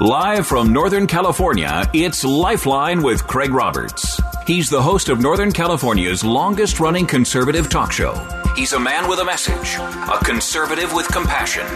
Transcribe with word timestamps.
Live 0.00 0.48
from 0.48 0.72
Northern 0.72 1.06
California, 1.06 1.88
it's 1.92 2.24
Lifeline 2.24 3.00
with 3.00 3.24
Craig 3.28 3.52
Roberts. 3.52 4.20
He's 4.44 4.68
the 4.68 4.82
host 4.82 5.08
of 5.08 5.20
Northern 5.20 5.52
California's 5.52 6.24
longest 6.24 6.80
running 6.80 7.06
conservative 7.06 7.68
talk 7.70 7.92
show. 7.92 8.43
He's 8.56 8.72
a 8.72 8.78
man 8.78 9.08
with 9.08 9.18
a 9.18 9.24
message, 9.24 9.74
a 9.74 10.24
conservative 10.24 10.94
with 10.94 11.08
compassion. 11.08 11.66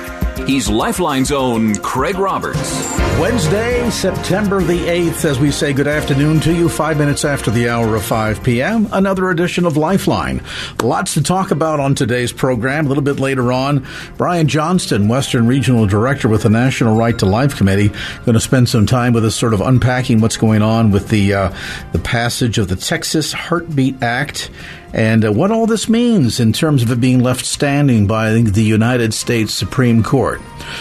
He's 0.46 0.68
Lifeline's 0.68 1.32
own 1.32 1.74
Craig 1.74 2.16
Roberts. 2.16 2.96
Wednesday, 3.18 3.90
September 3.90 4.62
the 4.62 4.78
8th, 4.78 5.24
as 5.24 5.40
we 5.40 5.50
say 5.50 5.72
good 5.72 5.88
afternoon 5.88 6.38
to 6.40 6.54
you, 6.54 6.68
five 6.68 6.96
minutes 6.96 7.24
after 7.24 7.50
the 7.50 7.68
hour 7.68 7.96
of 7.96 8.04
5 8.04 8.44
p.m., 8.44 8.88
another 8.92 9.28
edition 9.30 9.66
of 9.66 9.76
Lifeline. 9.76 10.40
Lots 10.80 11.14
to 11.14 11.22
talk 11.24 11.50
about 11.50 11.80
on 11.80 11.96
today's 11.96 12.32
program. 12.32 12.86
A 12.86 12.88
little 12.88 13.02
bit 13.02 13.18
later 13.18 13.52
on, 13.52 13.84
Brian 14.16 14.46
Johnston, 14.46 15.08
Western 15.08 15.48
Regional 15.48 15.84
Director 15.86 16.28
with 16.28 16.44
the 16.44 16.50
National 16.50 16.96
Right 16.96 17.18
to 17.18 17.26
Life 17.26 17.56
Committee, 17.56 17.88
going 18.24 18.34
to 18.34 18.40
spend 18.40 18.68
some 18.68 18.86
time 18.86 19.12
with 19.12 19.24
us 19.24 19.34
sort 19.34 19.52
of 19.52 19.60
unpacking 19.60 20.20
what's 20.20 20.36
going 20.36 20.62
on 20.62 20.92
with 20.92 21.08
the, 21.08 21.34
uh, 21.34 21.56
the 21.90 21.98
passage 21.98 22.56
of 22.56 22.68
the 22.68 22.76
Texas 22.76 23.32
Heartbeat 23.32 24.00
Act 24.00 24.48
and 24.92 25.24
uh, 25.24 25.32
what 25.32 25.50
all 25.50 25.66
this 25.66 25.88
means 25.88 26.40
in 26.40 26.52
terms 26.52 26.82
of 26.82 26.90
it 26.90 27.00
being 27.00 27.20
left 27.20 27.44
standing 27.44 28.06
by 28.06 28.32
the 28.32 28.62
United 28.62 29.14
States 29.14 29.52
Supreme 29.52 30.02
Court. 30.02 30.40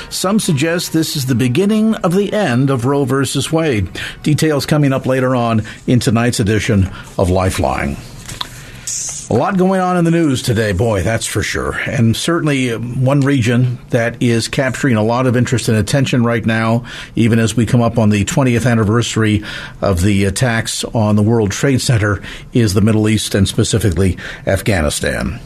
Some 0.09 0.39
suggest 0.39 0.93
this 0.93 1.15
is 1.15 1.25
the 1.25 1.35
beginning 1.35 1.95
of 1.95 2.15
the 2.15 2.33
end 2.33 2.69
of 2.69 2.85
Roe 2.85 3.05
versus 3.05 3.51
Wade. 3.51 3.89
Details 4.23 4.65
coming 4.65 4.93
up 4.93 5.05
later 5.05 5.35
on 5.35 5.63
in 5.85 5.99
tonight's 5.99 6.39
edition 6.39 6.89
of 7.17 7.29
Lifeline. 7.29 7.97
A 9.29 9.33
lot 9.33 9.57
going 9.57 9.81
on 9.81 9.97
in 9.97 10.05
the 10.05 10.11
news 10.11 10.41
today, 10.41 10.71
boy, 10.71 11.03
that's 11.03 11.25
for 11.25 11.43
sure. 11.43 11.73
And 11.73 12.15
certainly 12.15 12.71
uh, 12.71 12.79
one 12.79 13.19
region 13.19 13.77
that 13.89 14.23
is 14.23 14.47
capturing 14.47 14.95
a 14.95 15.03
lot 15.03 15.27
of 15.27 15.35
interest 15.35 15.67
and 15.67 15.77
attention 15.77 16.23
right 16.23 16.45
now, 16.45 16.85
even 17.13 17.37
as 17.37 17.53
we 17.53 17.65
come 17.65 17.81
up 17.81 17.97
on 17.97 18.09
the 18.09 18.23
20th 18.23 18.65
anniversary 18.65 19.43
of 19.81 20.01
the 20.01 20.23
attacks 20.23 20.85
on 20.85 21.17
the 21.17 21.23
World 21.23 21.51
Trade 21.51 21.81
Center, 21.81 22.23
is 22.53 22.73
the 22.73 22.79
Middle 22.79 23.09
East 23.09 23.35
and 23.35 23.45
specifically 23.45 24.17
Afghanistan. 24.45 25.41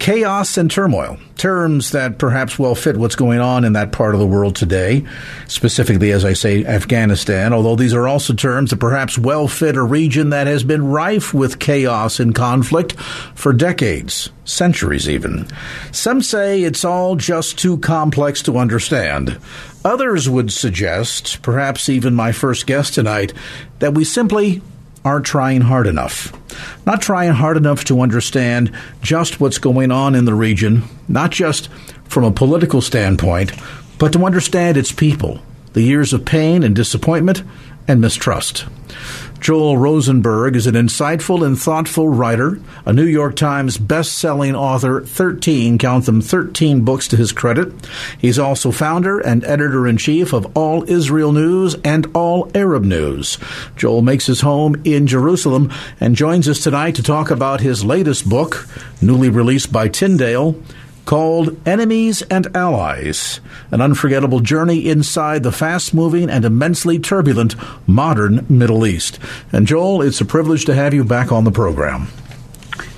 Chaos 0.00 0.56
and 0.56 0.70
turmoil, 0.70 1.18
terms 1.36 1.90
that 1.90 2.16
perhaps 2.16 2.58
well 2.58 2.74
fit 2.74 2.96
what's 2.96 3.16
going 3.16 3.38
on 3.38 3.66
in 3.66 3.74
that 3.74 3.92
part 3.92 4.14
of 4.14 4.18
the 4.18 4.26
world 4.26 4.56
today, 4.56 5.04
specifically, 5.46 6.10
as 6.10 6.24
I 6.24 6.32
say, 6.32 6.64
Afghanistan, 6.64 7.52
although 7.52 7.76
these 7.76 7.92
are 7.92 8.08
also 8.08 8.32
terms 8.32 8.70
that 8.70 8.78
perhaps 8.78 9.18
well 9.18 9.46
fit 9.46 9.76
a 9.76 9.82
region 9.82 10.30
that 10.30 10.46
has 10.46 10.64
been 10.64 10.86
rife 10.86 11.34
with 11.34 11.58
chaos 11.58 12.18
and 12.18 12.34
conflict 12.34 12.94
for 13.34 13.52
decades, 13.52 14.30
centuries 14.46 15.06
even. 15.06 15.46
Some 15.92 16.22
say 16.22 16.62
it's 16.62 16.82
all 16.82 17.14
just 17.14 17.58
too 17.58 17.76
complex 17.76 18.40
to 18.44 18.56
understand. 18.56 19.38
Others 19.84 20.30
would 20.30 20.50
suggest, 20.50 21.42
perhaps 21.42 21.90
even 21.90 22.14
my 22.14 22.32
first 22.32 22.66
guest 22.66 22.94
tonight, 22.94 23.34
that 23.80 23.92
we 23.92 24.04
simply 24.04 24.62
aren't 25.04 25.26
trying 25.26 25.62
hard 25.62 25.86
enough. 25.86 26.32
Not 26.86 27.00
trying 27.00 27.32
hard 27.32 27.56
enough 27.56 27.84
to 27.84 28.00
understand 28.00 28.72
just 29.02 29.40
what's 29.40 29.58
going 29.58 29.90
on 29.90 30.14
in 30.14 30.24
the 30.24 30.34
region, 30.34 30.82
not 31.08 31.30
just 31.30 31.68
from 32.04 32.24
a 32.24 32.32
political 32.32 32.80
standpoint, 32.80 33.52
but 33.98 34.12
to 34.12 34.24
understand 34.24 34.76
its 34.76 34.92
people, 34.92 35.40
the 35.72 35.82
years 35.82 36.12
of 36.12 36.24
pain 36.24 36.62
and 36.62 36.74
disappointment 36.74 37.42
and 37.90 38.00
mistrust. 38.00 38.66
Joel 39.40 39.78
Rosenberg 39.78 40.54
is 40.54 40.66
an 40.66 40.74
insightful 40.74 41.44
and 41.44 41.58
thoughtful 41.58 42.08
writer, 42.08 42.60
a 42.84 42.92
New 42.92 43.06
York 43.06 43.34
Times 43.34 43.78
best-selling 43.78 44.54
author, 44.54 45.00
13, 45.00 45.78
count 45.78 46.04
them 46.06 46.20
13 46.20 46.84
books 46.84 47.08
to 47.08 47.16
his 47.16 47.32
credit. 47.32 47.72
He's 48.18 48.38
also 48.38 48.70
founder 48.70 49.18
and 49.18 49.42
editor-in-chief 49.44 50.32
of 50.32 50.56
All 50.56 50.88
Israel 50.88 51.32
News 51.32 51.74
and 51.82 52.06
All 52.14 52.50
Arab 52.54 52.84
News. 52.84 53.38
Joel 53.76 54.02
makes 54.02 54.26
his 54.26 54.42
home 54.42 54.80
in 54.84 55.06
Jerusalem 55.06 55.72
and 55.98 56.14
joins 56.14 56.46
us 56.46 56.62
tonight 56.62 56.94
to 56.96 57.02
talk 57.02 57.30
about 57.30 57.62
his 57.62 57.84
latest 57.84 58.28
book, 58.28 58.68
newly 59.00 59.30
released 59.30 59.72
by 59.72 59.88
Tyndale, 59.88 60.54
called 61.04 61.56
Enemies 61.66 62.22
and 62.22 62.54
Allies 62.56 63.40
An 63.70 63.80
Unforgettable 63.80 64.40
Journey 64.40 64.88
Inside 64.88 65.42
the 65.42 65.52
Fast 65.52 65.94
Moving 65.94 66.30
and 66.30 66.44
Immensely 66.44 66.98
Turbulent 66.98 67.54
Modern 67.86 68.46
Middle 68.48 68.86
East. 68.86 69.18
And 69.52 69.66
Joel, 69.66 70.02
it's 70.02 70.20
a 70.20 70.24
privilege 70.24 70.64
to 70.66 70.74
have 70.74 70.94
you 70.94 71.04
back 71.04 71.32
on 71.32 71.44
the 71.44 71.50
program. 71.50 72.08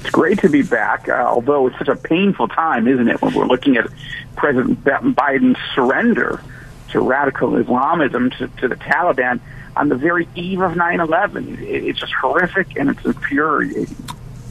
It's 0.00 0.10
great 0.10 0.40
to 0.40 0.48
be 0.48 0.62
back, 0.62 1.08
uh, 1.08 1.12
although 1.12 1.66
it's 1.68 1.78
such 1.78 1.88
a 1.88 1.96
painful 1.96 2.48
time, 2.48 2.88
isn't 2.88 3.08
it, 3.08 3.22
when 3.22 3.34
we're 3.34 3.46
looking 3.46 3.76
at 3.76 3.86
President 4.36 4.82
Biden's 4.84 5.58
surrender 5.74 6.42
to 6.90 7.00
radical 7.00 7.56
Islamism, 7.56 8.30
to, 8.30 8.48
to 8.48 8.69
the 8.69 8.76
Taliban, 8.76 9.40
on 9.76 9.88
the 9.88 9.96
very 9.96 10.28
eve 10.34 10.60
of 10.60 10.76
9 10.76 11.00
11. 11.00 11.58
It's 11.60 11.98
just 11.98 12.12
horrific 12.12 12.76
and 12.76 12.90
it's 12.90 13.04
infuriating. 13.04 13.96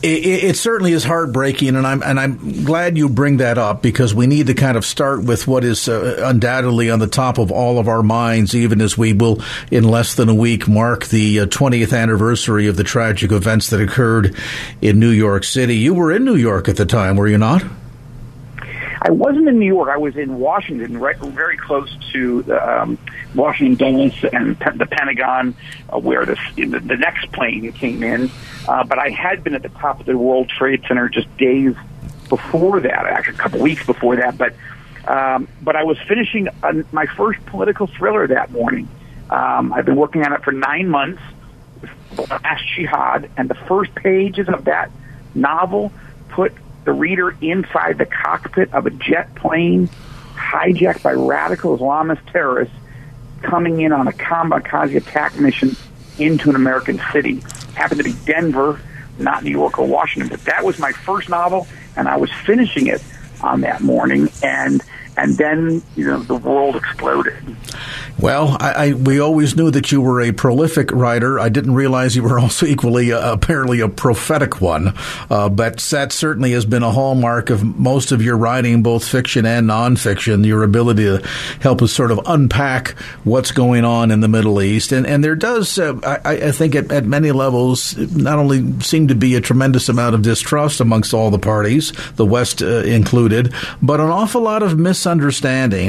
It, 0.03 0.43
it, 0.43 0.57
certainly 0.57 0.93
is 0.93 1.03
heartbreaking, 1.03 1.75
and 1.75 1.85
I'm 1.85 2.01
and 2.01 2.19
I'm 2.19 2.63
glad 2.63 2.97
you 2.97 3.07
bring 3.07 3.37
that 3.37 3.59
up 3.59 3.83
because 3.83 4.15
we 4.15 4.25
need 4.25 4.47
to 4.47 4.55
kind 4.55 4.75
of 4.75 4.83
start 4.83 5.23
with 5.23 5.47
what 5.47 5.63
is 5.63 5.87
uh, 5.87 6.23
undoubtedly 6.23 6.89
on 6.89 6.97
the 6.97 7.07
top 7.07 7.37
of 7.37 7.51
all 7.51 7.77
of 7.77 7.87
our 7.87 8.01
minds, 8.01 8.55
even 8.55 8.81
as 8.81 8.97
we 8.97 9.13
will 9.13 9.43
in 9.69 9.83
less 9.83 10.15
than 10.15 10.27
a 10.27 10.33
week 10.33 10.67
mark 10.67 11.05
the 11.05 11.41
uh, 11.41 11.45
20th 11.45 11.95
anniversary 11.95 12.67
of 12.67 12.77
the 12.77 12.83
tragic 12.83 13.31
events 13.31 13.69
that 13.69 13.79
occurred 13.79 14.35
in 14.81 14.99
New 14.99 15.11
York 15.11 15.43
City. 15.43 15.77
You 15.77 15.93
were 15.93 16.11
in 16.11 16.25
New 16.25 16.35
York 16.35 16.67
at 16.67 16.77
the 16.77 16.85
time, 16.85 17.15
were 17.15 17.27
you 17.27 17.37
not? 17.37 17.63
I 19.03 19.11
wasn't 19.11 19.47
in 19.47 19.57
New 19.57 19.67
York. 19.67 19.89
I 19.89 19.97
was 19.97 20.15
in 20.15 20.39
Washington, 20.39 20.97
right, 20.97 21.17
very 21.17 21.57
close 21.57 21.95
to 22.13 22.53
um, 22.53 22.97
Washington 23.35 23.75
Dulles 23.75 24.25
and 24.31 24.57
the 24.57 24.85
Pentagon, 24.85 25.55
uh, 25.89 25.99
where 25.99 26.25
the, 26.25 26.37
the 26.55 26.97
next 26.97 27.31
plane 27.31 27.71
came 27.73 28.03
in. 28.03 28.29
Uh, 28.67 28.83
but 28.83 28.99
I 28.99 29.09
had 29.09 29.43
been 29.43 29.55
at 29.55 29.63
the 29.63 29.69
top 29.69 29.99
of 29.99 30.05
the 30.05 30.17
World 30.17 30.49
Trade 30.49 30.83
Center 30.87 31.09
just 31.09 31.35
days 31.37 31.75
before 32.29 32.79
that, 32.81 33.05
actually 33.05 33.35
a 33.35 33.39
couple 33.39 33.59
weeks 33.59 33.85
before 33.85 34.17
that. 34.17 34.37
But 34.37 34.53
um, 35.07 35.47
but 35.61 35.75
I 35.75 35.83
was 35.83 35.97
finishing 36.07 36.47
a, 36.61 36.83
my 36.91 37.05
first 37.05 37.43
political 37.47 37.87
thriller 37.87 38.27
that 38.27 38.51
morning. 38.51 38.87
Um, 39.29 39.73
I've 39.73 39.85
been 39.85 39.95
working 39.95 40.23
on 40.23 40.33
it 40.33 40.43
for 40.43 40.51
nine 40.51 40.89
months. 40.89 41.21
Last 42.17 42.67
Jihad, 42.75 43.29
and 43.37 43.49
the 43.49 43.55
first 43.55 43.95
pages 43.95 44.49
of 44.49 44.65
that 44.65 44.91
novel 45.33 45.93
put 46.29 46.53
the 46.83 46.91
reader 46.91 47.35
inside 47.41 47.97
the 47.97 48.05
cockpit 48.05 48.73
of 48.73 48.85
a 48.85 48.89
jet 48.89 49.33
plane 49.35 49.89
hijacked 50.35 51.03
by 51.03 51.13
radical 51.13 51.77
Islamist 51.77 52.31
terrorists 52.31 52.75
coming 53.41 53.81
in 53.81 53.91
on 53.91 54.07
a 54.07 54.11
kamikaze 54.11 54.95
attack 54.95 55.39
mission 55.39 55.75
into 56.17 56.49
an 56.49 56.55
American 56.55 57.01
city. 57.11 57.41
Happened 57.75 57.99
to 57.99 58.03
be 58.03 58.13
Denver, 58.25 58.79
not 59.17 59.43
New 59.43 59.51
York 59.51 59.79
or 59.79 59.87
Washington, 59.87 60.29
but 60.29 60.43
that 60.45 60.63
was 60.63 60.79
my 60.79 60.91
first 60.91 61.29
novel, 61.29 61.67
and 61.95 62.07
I 62.07 62.17
was 62.17 62.31
finishing 62.45 62.87
it 62.87 63.03
on 63.41 63.61
that 63.61 63.81
morning, 63.81 64.29
and 64.43 64.81
and 65.21 65.37
then 65.37 65.81
you 65.95 66.07
know 66.07 66.19
the 66.19 66.35
world 66.35 66.75
exploded. 66.75 67.35
Well, 68.19 68.57
I, 68.59 68.71
I, 68.71 68.93
we 68.93 69.19
always 69.19 69.55
knew 69.55 69.71
that 69.71 69.91
you 69.91 69.99
were 69.99 70.21
a 70.21 70.31
prolific 70.31 70.91
writer. 70.91 71.39
I 71.39 71.49
didn't 71.49 71.73
realize 71.73 72.15
you 72.15 72.21
were 72.23 72.39
also 72.39 72.65
equally, 72.65 73.11
uh, 73.11 73.33
apparently, 73.33 73.79
a 73.79 73.89
prophetic 73.89 74.61
one. 74.61 74.93
Uh, 75.29 75.49
but 75.49 75.77
that 75.91 76.11
certainly 76.11 76.51
has 76.51 76.65
been 76.65 76.83
a 76.83 76.91
hallmark 76.91 77.49
of 77.49 77.63
most 77.63 78.11
of 78.11 78.21
your 78.21 78.37
writing, 78.37 78.83
both 78.83 79.07
fiction 79.07 79.45
and 79.45 79.67
nonfiction. 79.67 80.45
Your 80.45 80.63
ability 80.63 81.03
to 81.03 81.27
help 81.61 81.81
us 81.81 81.91
sort 81.93 82.11
of 82.11 82.19
unpack 82.25 82.89
what's 83.23 83.51
going 83.51 83.85
on 83.85 84.11
in 84.11 84.19
the 84.19 84.27
Middle 84.27 84.61
East, 84.61 84.91
and 84.91 85.07
and 85.07 85.23
there 85.23 85.35
does, 85.35 85.79
uh, 85.79 85.99
I, 86.03 86.47
I, 86.47 86.51
think, 86.51 86.75
at, 86.75 86.91
at, 86.91 87.05
many 87.05 87.31
levels, 87.31 87.97
not 87.97 88.37
only 88.37 88.79
seem 88.81 89.07
to 89.07 89.15
be 89.15 89.35
a 89.35 89.41
tremendous 89.41 89.89
amount 89.89 90.15
of 90.15 90.21
distrust 90.21 90.79
amongst 90.79 91.13
all 91.13 91.31
the 91.31 91.39
parties, 91.39 91.91
the 92.15 92.25
West 92.25 92.61
uh, 92.61 92.81
included, 92.83 93.53
but 93.81 93.99
an 93.99 94.09
awful 94.09 94.41
lot 94.41 94.63
of 94.63 94.77
misunderstanding, 94.77 95.10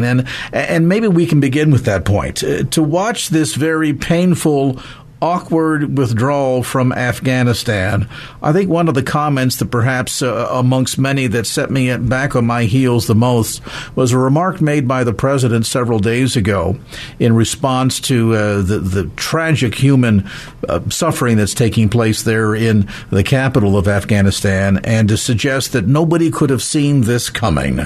and 0.04 0.26
and 0.52 0.88
maybe 0.88 1.08
we 1.08 1.26
can 1.26 1.40
begin 1.40 1.70
with 1.70 1.84
that 1.84 2.04
point 2.04 2.22
point. 2.22 2.44
Uh, 2.44 2.62
to 2.64 2.82
watch 2.82 3.28
this 3.28 3.54
very 3.54 3.92
painful 3.94 4.80
awkward 5.22 5.96
withdrawal 5.96 6.64
from 6.64 6.92
Afghanistan, 6.92 8.08
I 8.42 8.52
think 8.52 8.68
one 8.68 8.88
of 8.88 8.94
the 8.94 9.04
comments 9.04 9.56
that 9.56 9.70
perhaps 9.70 10.20
uh, 10.20 10.48
amongst 10.50 10.98
many 10.98 11.28
that 11.28 11.46
set 11.46 11.70
me 11.70 11.96
back 11.96 12.34
on 12.34 12.44
my 12.44 12.64
heels 12.64 13.06
the 13.06 13.14
most 13.14 13.62
was 13.94 14.10
a 14.10 14.18
remark 14.18 14.60
made 14.60 14.88
by 14.88 15.04
the 15.04 15.12
president 15.14 15.64
several 15.64 16.00
days 16.00 16.34
ago 16.34 16.76
in 17.20 17.34
response 17.36 18.00
to 18.00 18.34
uh, 18.34 18.62
the, 18.62 18.80
the 18.80 19.04
tragic 19.14 19.76
human 19.76 20.28
uh, 20.68 20.80
suffering 20.90 21.36
that's 21.36 21.54
taking 21.54 21.88
place 21.88 22.24
there 22.24 22.56
in 22.56 22.88
the 23.10 23.22
capital 23.22 23.78
of 23.78 23.86
Afghanistan 23.86 24.80
and 24.82 25.08
to 25.08 25.16
suggest 25.16 25.72
that 25.72 25.86
nobody 25.86 26.32
could 26.32 26.50
have 26.50 26.62
seen 26.62 27.02
this 27.02 27.30
coming, 27.30 27.78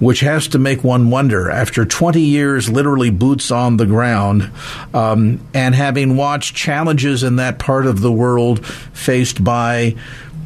which 0.00 0.18
has 0.20 0.48
to 0.48 0.58
make 0.58 0.82
one 0.82 1.10
wonder. 1.10 1.48
After 1.48 1.84
20 1.84 2.20
years, 2.20 2.68
literally 2.68 3.10
boots 3.10 3.52
on 3.52 3.76
the 3.76 3.86
ground, 3.86 4.50
um, 4.92 5.40
and 5.54 5.76
having 5.76 6.16
watched 6.16 6.56
challenges 6.72 7.22
in 7.22 7.36
that 7.36 7.58
part 7.58 7.84
of 7.84 8.00
the 8.00 8.10
world 8.10 8.64
faced 8.64 9.44
by 9.44 9.94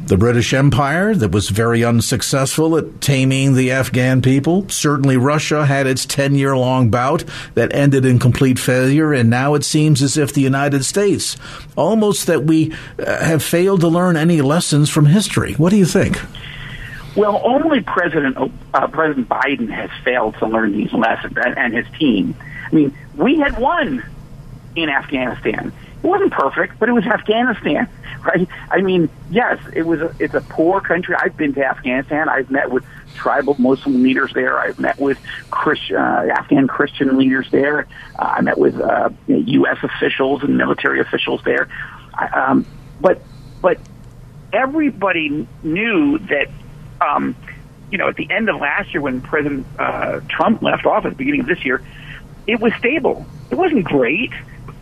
the 0.07 0.17
British 0.17 0.53
Empire 0.53 1.15
that 1.15 1.31
was 1.31 1.47
very 1.47 1.85
unsuccessful 1.85 2.75
at 2.75 2.99
taming 2.99 3.53
the 3.53 3.71
Afghan 3.71 4.21
people. 4.21 4.67
Certainly, 4.67 5.15
Russia 5.15 5.65
had 5.65 5.87
its 5.87 6.05
10 6.05 6.35
year 6.35 6.57
long 6.57 6.89
bout 6.89 7.23
that 7.53 7.73
ended 7.73 8.03
in 8.03 8.19
complete 8.19 8.59
failure, 8.59 9.13
and 9.13 9.29
now 9.29 9.53
it 9.53 9.63
seems 9.63 10.01
as 10.01 10.17
if 10.17 10.33
the 10.33 10.41
United 10.41 10.83
States, 10.83 11.37
almost 11.77 12.27
that 12.27 12.43
we 12.43 12.73
uh, 12.99 13.23
have 13.23 13.41
failed 13.41 13.79
to 13.79 13.87
learn 13.87 14.17
any 14.17 14.41
lessons 14.41 14.89
from 14.89 15.05
history. 15.05 15.53
What 15.53 15.69
do 15.69 15.77
you 15.77 15.85
think? 15.85 16.19
Well, 17.15 17.41
only 17.41 17.79
President 17.83 18.37
uh, 18.73 18.87
President 18.87 19.29
Biden 19.29 19.69
has 19.69 19.89
failed 20.03 20.35
to 20.39 20.45
learn 20.45 20.73
these 20.73 20.91
lessons, 20.91 21.37
and, 21.37 21.57
and 21.57 21.73
his 21.73 21.85
team. 21.97 22.35
I 22.69 22.75
mean, 22.75 22.97
we 23.15 23.37
had 23.37 23.57
won 23.57 24.03
in 24.77 24.89
Afghanistan. 24.89 25.73
It 26.03 26.07
wasn't 26.07 26.31
perfect, 26.31 26.79
but 26.79 26.89
it 26.89 26.91
was 26.91 27.05
Afghanistan, 27.05 27.87
right? 28.23 28.47
I 28.69 28.81
mean, 28.81 29.09
yes, 29.29 29.59
it 29.73 29.83
was. 29.83 30.01
A, 30.01 30.13
it's 30.19 30.33
a 30.33 30.41
poor 30.41 30.81
country. 30.81 31.15
I've 31.19 31.35
been 31.35 31.53
to 31.55 31.65
Afghanistan. 31.65 32.29
I've 32.29 32.51
met 32.51 32.71
with 32.71 32.83
tribal 33.15 33.55
Muslim 33.57 34.03
leaders 34.03 34.31
there. 34.33 34.59
I've 34.59 34.79
met 34.79 34.99
with 34.99 35.17
Christ, 35.49 35.91
uh, 35.91 35.95
Afghan 35.95 36.67
Christian 36.67 37.17
leaders 37.17 37.47
there. 37.51 37.87
Uh, 38.17 38.33
I 38.37 38.41
met 38.41 38.57
with 38.57 38.79
uh, 38.79 39.09
U.S. 39.27 39.77
officials 39.81 40.43
and 40.43 40.57
military 40.57 40.99
officials 40.99 41.41
there. 41.43 41.67
Um, 42.33 42.65
but 43.01 43.21
but 43.61 43.79
everybody 44.53 45.47
knew 45.63 46.19
that. 46.19 46.47
Um, 47.01 47.35
you 47.89 47.97
know, 47.97 48.09
at 48.09 48.17
the 48.17 48.29
end 48.29 48.49
of 48.49 48.57
last 48.59 48.93
year, 48.93 48.99
when 48.99 49.21
President 49.21 49.65
uh, 49.79 50.19
Trump 50.27 50.61
left 50.61 50.85
office, 50.85 51.13
beginning 51.13 51.41
of 51.41 51.47
this 51.47 51.63
year, 51.63 51.81
it 52.45 52.59
was 52.59 52.73
stable. 52.79 53.25
It 53.49 53.55
wasn't 53.55 53.85
great 53.85 54.31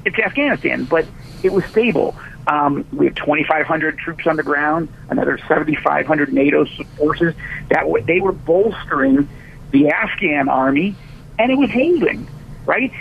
it's 0.06 0.18
Afghanistan, 0.20 0.86
but 0.86 1.06
it 1.44 1.52
was 1.52 1.66
stable. 1.66 2.16
Um, 2.48 2.86
we 2.94 3.08
have 3.08 3.16
2,500 3.16 3.98
troops 3.98 4.28
on 4.28 4.36
the 4.36 4.44
ground, 4.44 4.90
another 5.10 5.40
7,500 5.48 6.32
NATO 6.32 6.66
forces. 6.98 7.34
That 7.70 7.82
w- 7.82 8.06
they 8.06 8.20
were 8.20 8.32
bolstering 8.32 9.28
the 9.72 9.90
Afghan 9.90 10.48
army, 10.48 10.96
and 11.40 11.52
it 11.52 11.56
was 11.56 11.72
holding, 11.72 12.28
right? 12.66 12.92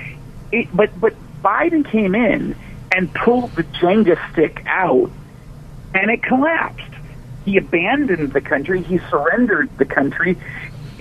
It, 0.51 0.75
but 0.75 0.99
but 0.99 1.15
Biden 1.43 1.89
came 1.89 2.15
in 2.15 2.57
and 2.91 3.13
pulled 3.13 3.55
the 3.55 3.65
Jenga 3.65 4.19
stick 4.33 4.63
out, 4.67 5.11
and 5.93 6.11
it 6.11 6.23
collapsed. 6.23 6.83
He 7.45 7.59
abandoned 7.59 8.33
the 8.33 8.41
country. 8.41 8.83
He 8.83 8.99
surrendered 9.11 9.77
the 9.77 9.85
country. 9.85 10.39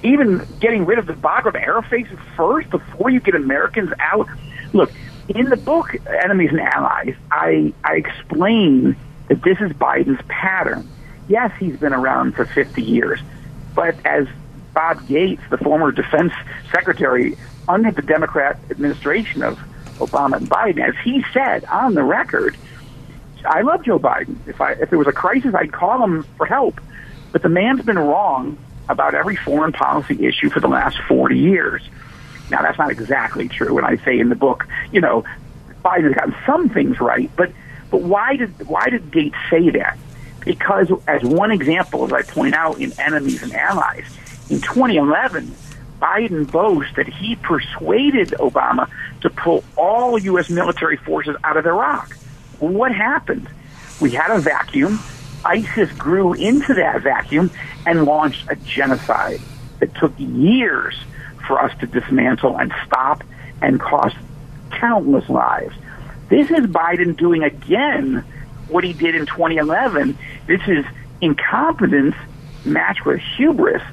Even 0.04 0.46
getting 0.60 0.86
rid 0.86 1.00
of 1.00 1.06
the 1.06 1.14
Bagram 1.14 1.56
Air 1.56 1.82
Base 1.82 2.08
first 2.36 2.70
before 2.70 3.10
you 3.10 3.22
get 3.22 3.36
Americans 3.36 3.94
out. 4.00 4.28
Look, 4.74 4.92
in 5.36 5.50
the 5.50 5.58
book 5.58 5.96
Enemies 6.08 6.52
and 6.52 6.62
Allies, 6.62 7.16
I, 7.32 7.74
I 7.84 7.96
explain 7.96 8.96
that 9.28 9.42
this 9.44 9.60
is 9.60 9.72
Biden's 9.72 10.22
pattern. 10.28 10.88
Yes, 11.28 11.52
he's 11.60 11.78
been 11.78 11.94
around 11.94 12.36
for 12.36 12.46
50 12.46 12.82
years, 12.82 13.20
but 13.74 13.96
as 14.06 14.28
Bob 14.74 15.08
Gates, 15.08 15.42
the 15.50 15.58
former 15.58 15.92
defense 15.92 16.34
secretary 16.72 17.38
under 17.68 17.92
the 17.92 18.02
Democrat 18.02 18.60
administration 18.70 19.44
of 19.44 19.60
Obama 19.98 20.38
and 20.38 20.50
Biden, 20.50 20.88
as 20.88 20.96
he 21.04 21.24
said 21.34 21.64
on 21.66 21.94
the 21.94 22.04
record, 22.04 22.58
I 23.46 23.62
love 23.62 23.84
Joe 23.84 24.00
Biden. 24.00 24.36
If 24.48 24.62
I 24.62 24.74
if 24.74 24.90
there 24.90 25.00
was 25.00 25.08
a 25.08 25.14
crisis, 25.14 25.54
I'd 25.54 25.72
call 25.72 26.04
him 26.04 26.24
for 26.38 26.46
help. 26.46 26.80
But 27.32 27.42
the 27.42 27.50
man's 27.50 27.84
been 27.84 28.00
wrong 28.00 28.58
about 28.90 29.16
every 29.16 29.36
foreign 29.36 29.72
policy 29.72 30.26
issue 30.26 30.50
for 30.50 30.60
the 30.60 30.68
last 30.68 30.98
40 31.08 31.38
years. 31.38 31.82
Now, 32.50 32.62
that's 32.62 32.78
not 32.78 32.92
exactly 32.92 33.48
true. 33.48 33.78
And 33.78 33.86
I 33.86 33.98
say 34.04 34.20
in 34.20 34.30
the 34.30 34.36
book, 34.36 34.68
you 34.92 35.02
know, 35.02 35.24
Biden's 35.84 36.16
gotten 36.16 36.36
some 36.46 36.70
things 36.70 37.00
right, 37.00 37.30
but 37.36 37.52
but 37.90 38.02
why 38.02 38.36
did 38.38 38.68
why 38.68 38.90
did 38.90 39.12
Gates 39.12 39.36
say 39.50 39.70
that? 39.72 39.98
Because, 40.44 40.92
as 41.08 41.24
one 41.24 41.52
example, 41.52 42.06
as 42.06 42.12
I 42.12 42.22
point 42.24 42.54
out 42.54 42.80
in 42.80 42.92
Enemies 43.00 43.44
and 43.44 43.54
Allies, 43.54 44.06
in 44.50 44.60
2011, 44.60 45.56
Biden 46.02 46.52
boasts 46.52 46.96
that 46.98 47.08
he 47.08 47.36
persuaded 47.38 48.30
Obama 48.40 48.90
to 49.22 49.30
pull 49.30 49.64
all 49.78 50.20
U.S. 50.20 50.50
military 50.50 50.98
forces 50.98 51.36
out 51.44 51.56
of 51.56 51.66
Iraq. 51.66 52.14
What 52.60 52.94
happened? 52.94 53.48
We 54.02 54.12
had 54.12 54.36
a 54.36 54.40
vacuum. 54.40 55.00
ISIS 55.46 55.92
grew 55.94 56.34
into 56.34 56.74
that 56.74 57.02
vacuum 57.04 57.52
and 57.86 58.06
launched 58.06 58.50
a 58.50 58.56
genocide 58.56 59.40
that 59.80 59.96
took 59.96 60.14
years 60.18 60.96
for 61.48 61.62
us 61.62 61.78
to 61.80 61.88
dismantle 61.88 62.58
and 62.58 62.74
stop 62.86 63.24
and 63.62 63.80
cost 63.80 64.16
countless 64.72 65.30
lives. 65.30 65.76
This 66.30 66.50
is 66.50 66.66
Biden 66.66 67.16
doing 67.16 67.44
again 67.44 68.24
what 68.68 68.84
he 68.84 68.94
did 68.94 69.16
in 69.16 69.26
2011. 69.26 70.18
This 70.48 70.62
is 70.68 70.86
incompetence 71.22 72.16
matched 72.66 73.06
with 73.06 73.20
hubris, 73.38 73.84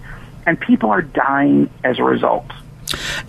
and 0.46 0.58
people 0.58 0.90
are 0.90 1.02
dying 1.02 1.70
as 1.84 1.98
a 1.98 2.04
result. 2.04 2.50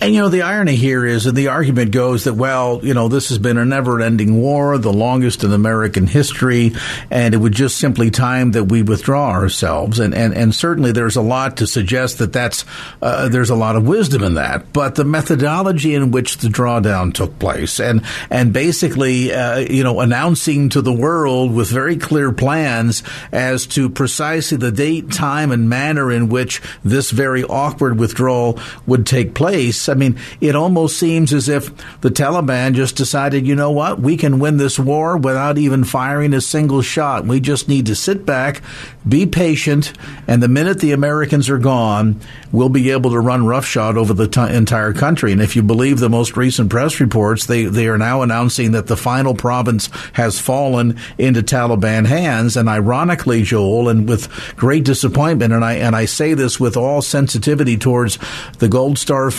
And 0.01 0.13
you 0.13 0.21
know, 0.21 0.29
the 0.29 0.41
irony 0.41 0.75
here 0.75 1.05
is 1.05 1.25
that 1.25 1.35
the 1.35 1.49
argument 1.49 1.91
goes 1.91 2.23
that, 2.23 2.33
well, 2.33 2.79
you 2.83 2.93
know, 2.93 3.07
this 3.07 3.29
has 3.29 3.37
been 3.37 3.57
a 3.57 3.65
never 3.65 4.01
ending 4.01 4.41
war, 4.41 4.77
the 4.77 4.91
longest 4.91 5.43
in 5.43 5.53
American 5.53 6.07
history, 6.07 6.73
and 7.11 7.33
it 7.33 7.37
would 7.37 7.53
just 7.53 7.77
simply 7.77 8.09
time 8.09 8.51
that 8.51 8.65
we 8.65 8.81
withdraw 8.81 9.29
ourselves. 9.29 9.99
And, 9.99 10.15
and, 10.15 10.33
and 10.33 10.55
certainly 10.55 10.91
there's 10.91 11.17
a 11.17 11.21
lot 11.21 11.57
to 11.57 11.67
suggest 11.67 12.17
that 12.17 12.33
that's, 12.33 12.65
uh, 13.01 13.29
there's 13.29 13.51
a 13.51 13.55
lot 13.55 13.75
of 13.75 13.87
wisdom 13.87 14.23
in 14.23 14.33
that. 14.35 14.73
But 14.73 14.95
the 14.95 15.05
methodology 15.05 15.93
in 15.93 16.11
which 16.11 16.37
the 16.37 16.47
drawdown 16.47 17.13
took 17.13 17.37
place 17.37 17.79
and, 17.79 18.03
and 18.29 18.51
basically, 18.51 19.31
uh, 19.31 19.59
you 19.59 19.83
know, 19.83 19.99
announcing 19.99 20.69
to 20.69 20.81
the 20.81 20.93
world 20.93 21.53
with 21.53 21.69
very 21.69 21.97
clear 21.97 22.31
plans 22.31 23.03
as 23.31 23.67
to 23.67 23.89
precisely 23.89 24.57
the 24.57 24.71
date, 24.71 25.11
time, 25.11 25.51
and 25.51 25.69
manner 25.69 26.11
in 26.11 26.29
which 26.29 26.61
this 26.83 27.11
very 27.11 27.43
awkward 27.43 27.99
withdrawal 27.99 28.59
would 28.87 29.05
take 29.05 29.35
place 29.35 29.51
place, 29.51 29.90
I 29.91 29.95
mean, 29.95 30.17
it 30.39 30.55
almost 30.55 30.97
seems 30.97 31.33
as 31.33 31.49
if 31.49 31.71
the 32.01 32.09
Taliban 32.09 32.73
just 32.73 32.95
decided, 32.95 33.45
you 33.45 33.55
know 33.55 33.71
what, 33.71 33.99
we 33.99 34.17
can 34.17 34.39
win 34.39 34.57
this 34.57 34.79
war 34.79 35.17
without 35.17 35.57
even 35.57 35.83
firing 35.83 36.33
a 36.33 36.41
single 36.41 36.81
shot. 36.81 37.25
We 37.25 37.39
just 37.39 37.67
need 37.67 37.85
to 37.87 37.95
sit 37.95 38.25
back, 38.25 38.61
be 39.07 39.25
patient, 39.25 39.93
and 40.27 40.41
the 40.41 40.47
minute 40.47 40.79
the 40.79 40.91
Americans 40.91 41.49
are 41.49 41.57
gone, 41.57 42.19
we'll 42.51 42.69
be 42.69 42.91
able 42.91 43.11
to 43.11 43.19
run 43.19 43.45
roughshod 43.45 43.97
over 43.97 44.13
the 44.13 44.27
t- 44.27 44.41
entire 44.41 44.93
country. 44.93 45.31
And 45.31 45.41
if 45.41 45.55
you 45.55 45.63
believe 45.63 45.99
the 45.99 46.09
most 46.09 46.37
recent 46.37 46.69
press 46.69 46.99
reports, 46.99 47.45
they, 47.45 47.65
they 47.65 47.87
are 47.87 47.97
now 47.97 48.21
announcing 48.21 48.71
that 48.71 48.87
the 48.87 48.97
final 48.97 49.35
province 49.35 49.89
has 50.13 50.39
fallen 50.39 50.97
into 51.17 51.41
Taliban 51.41 52.05
hands. 52.05 52.57
And 52.57 52.69
ironically, 52.69 53.43
Joel, 53.43 53.89
and 53.89 54.07
with 54.07 54.29
great 54.55 54.83
disappointment, 54.83 55.53
and 55.53 55.63
I, 55.63 55.73
and 55.73 55.95
I 55.95 56.05
say 56.05 56.33
this 56.33 56.59
with 56.59 56.77
all 56.77 57.01
sensitivity 57.01 57.77
towards 57.77 58.17
the 58.59 58.69
Gold 58.69 58.97
Star 58.97 59.31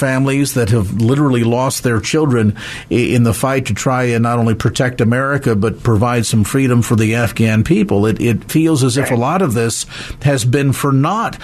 families 0.43 0.55
that 0.55 0.71
have 0.71 1.01
literally 1.01 1.45
lost 1.45 1.83
their 1.83 2.01
children 2.01 2.57
in 2.91 3.23
the 3.23 3.35
fight 3.35 3.67
to 3.67 3.75
try 3.75 4.05
and 4.05 4.23
not 4.23 4.39
only 4.39 4.55
protect 4.55 5.01
America 5.01 5.55
but 5.55 5.83
provide 5.83 6.27
some 6.27 6.45
freedom 6.45 6.83
for 6.83 6.97
the 6.97 7.15
Afghan 7.15 7.65
people. 7.65 8.07
It, 8.07 8.21
it 8.21 8.51
feels 8.51 8.83
as 8.85 8.97
if 8.97 9.11
a 9.11 9.17
lot 9.17 9.43
of 9.43 9.55
this 9.55 9.87
has 10.23 10.45
been 10.45 10.73
for 10.73 10.93
naught 10.93 11.39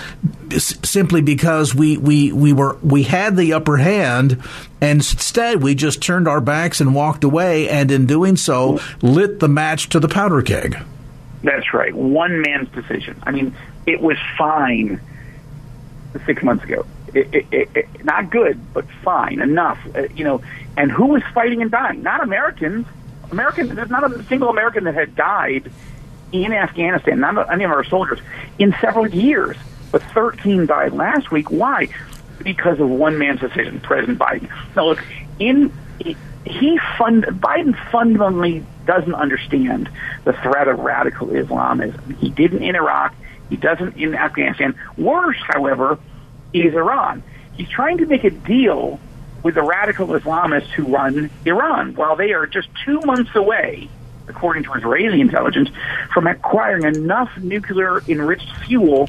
simply 0.58 1.20
because 1.20 1.74
we, 1.74 1.96
we, 1.96 2.32
we 2.32 2.52
were 2.52 2.76
we 2.82 3.02
had 3.04 3.36
the 3.36 3.52
upper 3.52 3.76
hand 3.76 4.42
and 4.80 4.98
instead 4.98 5.62
we 5.62 5.74
just 5.74 6.02
turned 6.02 6.26
our 6.26 6.40
backs 6.40 6.80
and 6.80 6.94
walked 6.94 7.24
away 7.24 7.68
and 7.68 7.90
in 7.90 8.06
doing 8.06 8.36
so 8.36 8.80
lit 9.02 9.40
the 9.40 9.48
match 9.48 9.88
to 9.90 10.00
the 10.00 10.08
powder 10.08 10.42
keg. 10.42 10.76
That's 11.42 11.72
right. 11.72 11.94
One 11.94 12.40
man's 12.40 12.68
decision. 12.70 13.22
I 13.22 13.30
mean, 13.30 13.54
it 13.86 14.00
was 14.00 14.16
fine 14.36 15.00
six 16.26 16.42
months 16.42 16.64
ago 16.64 16.84
it, 17.18 17.46
it, 17.50 17.68
it, 17.74 18.04
not 18.04 18.30
good, 18.30 18.60
but 18.72 18.84
fine 19.02 19.40
enough. 19.40 19.78
Uh, 19.94 20.02
you 20.14 20.24
know, 20.24 20.42
and 20.76 20.90
who 20.90 21.06
was 21.06 21.22
fighting 21.34 21.62
and 21.62 21.70
dying? 21.70 22.02
Not 22.02 22.22
Americans. 22.22 22.86
Americans. 23.30 23.74
There's 23.74 23.90
not 23.90 24.10
a 24.10 24.22
single 24.24 24.48
American 24.48 24.84
that 24.84 24.94
had 24.94 25.14
died 25.14 25.70
in 26.32 26.52
Afghanistan. 26.52 27.20
Not 27.20 27.52
any 27.52 27.64
of 27.64 27.70
our 27.70 27.84
soldiers 27.84 28.20
in 28.58 28.74
several 28.80 29.08
years. 29.08 29.56
But 29.90 30.02
13 30.02 30.66
died 30.66 30.92
last 30.92 31.30
week. 31.30 31.50
Why? 31.50 31.88
Because 32.42 32.78
of 32.78 32.88
one 32.88 33.18
man's 33.18 33.40
decision, 33.40 33.80
President 33.80 34.18
Biden. 34.18 34.50
Now, 34.76 34.88
look, 34.88 35.02
in 35.38 35.72
he 36.44 36.78
fund 36.96 37.24
Biden 37.24 37.76
fundamentally 37.90 38.64
doesn't 38.86 39.14
understand 39.14 39.90
the 40.24 40.32
threat 40.32 40.68
of 40.68 40.78
radical 40.78 41.34
Islamism. 41.34 42.14
He 42.14 42.30
didn't 42.30 42.62
in 42.62 42.74
Iraq. 42.74 43.14
He 43.50 43.56
doesn't 43.56 43.96
in 43.96 44.14
Afghanistan. 44.14 44.74
Worse, 44.96 45.38
however, 45.46 45.98
is 46.52 46.74
Iran. 46.74 47.22
He's 47.54 47.68
trying 47.68 47.98
to 47.98 48.06
make 48.06 48.24
a 48.24 48.30
deal 48.30 49.00
with 49.42 49.54
the 49.54 49.62
radical 49.62 50.08
Islamists 50.08 50.68
who 50.68 50.84
run 50.84 51.30
Iran, 51.44 51.94
while 51.94 52.16
they 52.16 52.32
are 52.32 52.46
just 52.46 52.68
two 52.84 53.00
months 53.00 53.34
away, 53.34 53.88
according 54.26 54.64
to 54.64 54.72
Israeli 54.74 55.20
intelligence, 55.20 55.68
from 56.12 56.26
acquiring 56.26 56.84
enough 56.84 57.30
nuclear 57.38 58.02
enriched 58.08 58.50
fuel 58.66 59.08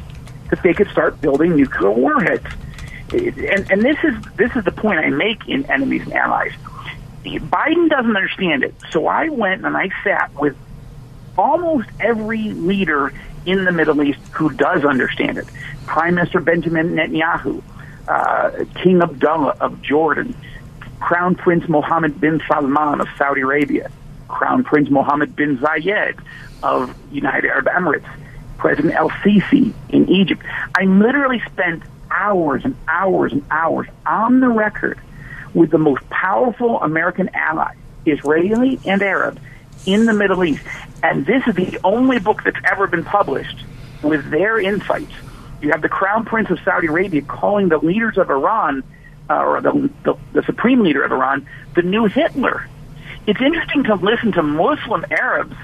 that 0.49 0.61
they 0.63 0.73
could 0.73 0.89
start 0.89 1.19
building 1.21 1.55
nuclear 1.55 1.91
warheads. 1.91 2.45
And, 3.11 3.71
and 3.71 3.81
this 3.81 3.97
is 4.03 4.15
this 4.35 4.55
is 4.55 4.63
the 4.65 4.71
point 4.71 4.99
I 4.99 5.09
make 5.09 5.47
in 5.47 5.65
enemies 5.65 6.03
and 6.03 6.13
allies. 6.13 6.53
Biden 7.23 7.89
doesn't 7.89 8.15
understand 8.15 8.63
it, 8.63 8.75
so 8.91 9.07
I 9.07 9.29
went 9.29 9.65
and 9.65 9.75
I 9.75 9.89
sat 10.03 10.33
with 10.35 10.55
almost 11.37 11.89
every 11.99 12.49
leader 12.51 13.13
in 13.45 13.65
the 13.65 13.71
Middle 13.71 14.01
East 14.03 14.19
who 14.31 14.49
does 14.51 14.85
understand 14.85 15.37
it. 15.37 15.47
Prime 15.85 16.15
Minister 16.15 16.39
Benjamin 16.39 16.95
Netanyahu, 16.95 17.61
uh, 18.07 18.65
King 18.75 19.01
Abdullah 19.01 19.55
of 19.59 19.81
Jordan, 19.81 20.35
Crown 20.99 21.35
Prince 21.35 21.67
Mohammed 21.69 22.19
bin 22.19 22.41
Salman 22.47 23.01
of 23.01 23.07
Saudi 23.17 23.41
Arabia, 23.41 23.89
Crown 24.27 24.63
Prince 24.63 24.89
Mohammed 24.89 25.35
bin 25.35 25.57
Zayed 25.57 26.19
of 26.61 26.95
United 27.11 27.49
Arab 27.49 27.65
Emirates, 27.65 28.07
President 28.57 28.93
El 28.93 29.09
Sisi 29.09 29.73
in 29.89 30.09
Egypt. 30.09 30.43
I 30.75 30.83
literally 30.83 31.41
spent 31.51 31.83
hours 32.11 32.65
and 32.65 32.75
hours 32.87 33.31
and 33.31 33.43
hours 33.49 33.87
on 34.05 34.39
the 34.39 34.49
record 34.49 34.99
with 35.53 35.71
the 35.71 35.77
most 35.77 36.07
powerful 36.09 36.81
American 36.81 37.29
ally, 37.33 37.73
Israeli 38.05 38.79
and 38.85 39.01
Arab, 39.01 39.39
in 39.85 40.05
the 40.05 40.13
Middle 40.13 40.43
East. 40.43 40.63
And 41.01 41.25
this 41.25 41.45
is 41.47 41.55
the 41.55 41.79
only 41.83 42.19
book 42.19 42.43
that's 42.43 42.59
ever 42.69 42.87
been 42.87 43.03
published 43.03 43.63
with 44.01 44.29
their 44.29 44.59
insights. 44.59 45.11
You 45.61 45.71
have 45.71 45.81
the 45.81 45.89
Crown 45.89 46.25
Prince 46.25 46.49
of 46.49 46.59
Saudi 46.63 46.87
Arabia 46.87 47.21
calling 47.21 47.69
the 47.69 47.77
leaders 47.77 48.17
of 48.17 48.29
Iran, 48.29 48.83
uh, 49.29 49.43
or 49.43 49.61
the, 49.61 49.89
the, 50.03 50.17
the 50.33 50.43
supreme 50.43 50.81
leader 50.81 51.03
of 51.03 51.11
Iran, 51.11 51.47
the 51.75 51.81
new 51.81 52.05
Hitler. 52.05 52.67
It's 53.27 53.41
interesting 53.41 53.83
to 53.83 53.95
listen 53.95 54.31
to 54.33 54.43
Muslim 54.43 55.05
Arabs 55.11 55.55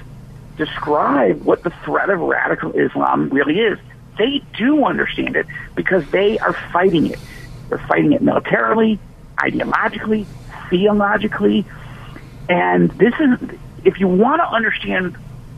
describe 0.56 1.42
what 1.42 1.62
the 1.62 1.70
threat 1.84 2.10
of 2.10 2.20
radical 2.20 2.72
Islam 2.72 3.28
really 3.30 3.58
is. 3.58 3.78
They 4.18 4.42
do 4.56 4.84
understand 4.84 5.36
it 5.36 5.46
because 5.74 6.08
they 6.10 6.38
are 6.38 6.54
fighting 6.72 7.06
it. 7.06 7.18
They're 7.68 7.84
fighting 7.86 8.12
it 8.12 8.22
militarily, 8.22 8.98
ideologically, 9.36 10.26
theologically. 10.70 11.66
And 12.48 12.90
this 12.92 13.14
is, 13.20 13.58
if 13.84 14.00
you 14.00 14.08
want 14.08 14.40
to 14.40 14.48
understand 14.48 15.16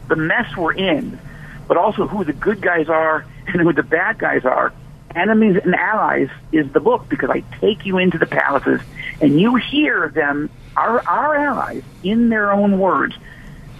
the 0.09 0.17
mess 0.17 0.57
we're 0.57 0.73
in, 0.73 1.19
but 1.67 1.77
also 1.77 2.07
who 2.07 2.25
the 2.25 2.33
good 2.33 2.61
guys 2.61 2.89
are 2.89 3.25
and 3.47 3.61
who 3.61 3.73
the 3.73 3.83
bad 3.83 4.19
guys 4.19 4.45
are, 4.45 4.73
Enemies 5.15 5.57
and 5.63 5.75
Allies 5.75 6.29
is 6.53 6.71
the 6.73 6.81
book 6.81 7.09
because 7.09 7.31
I 7.31 7.41
take 7.61 7.87
you 7.87 7.99
into 7.99 8.19
the 8.19 8.27
palaces 8.27 8.81
and 9.21 9.41
you 9.41 9.57
hear 9.57 10.09
them, 10.09 10.51
our, 10.77 11.07
our 11.09 11.35
allies, 11.35 11.83
in 12.03 12.29
their 12.29 12.53
own 12.53 12.79
words, 12.79 13.17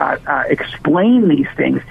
uh, 0.01 0.17
uh, 0.27 0.45
explain 0.49 1.29
these 1.29 1.47
things. 1.57 1.83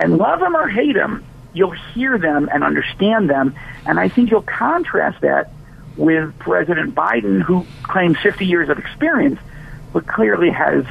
And 0.00 0.16
love 0.18 0.40
them 0.40 0.56
or 0.56 0.68
hate 0.68 0.94
them, 0.94 1.24
you'll 1.52 1.70
hear 1.70 2.18
them 2.18 2.48
and 2.52 2.64
understand 2.64 3.30
them. 3.30 3.54
And 3.86 3.98
I 3.98 4.08
think 4.08 4.30
you'll 4.30 4.42
contrast 4.42 5.20
that 5.20 5.50
with 5.96 6.36
President 6.38 6.94
Biden, 6.94 7.42
who 7.42 7.66
claims 7.82 8.18
50 8.18 8.46
years 8.46 8.68
of 8.68 8.78
experience, 8.78 9.38
but 9.92 10.06
clearly 10.06 10.50
has 10.50 10.84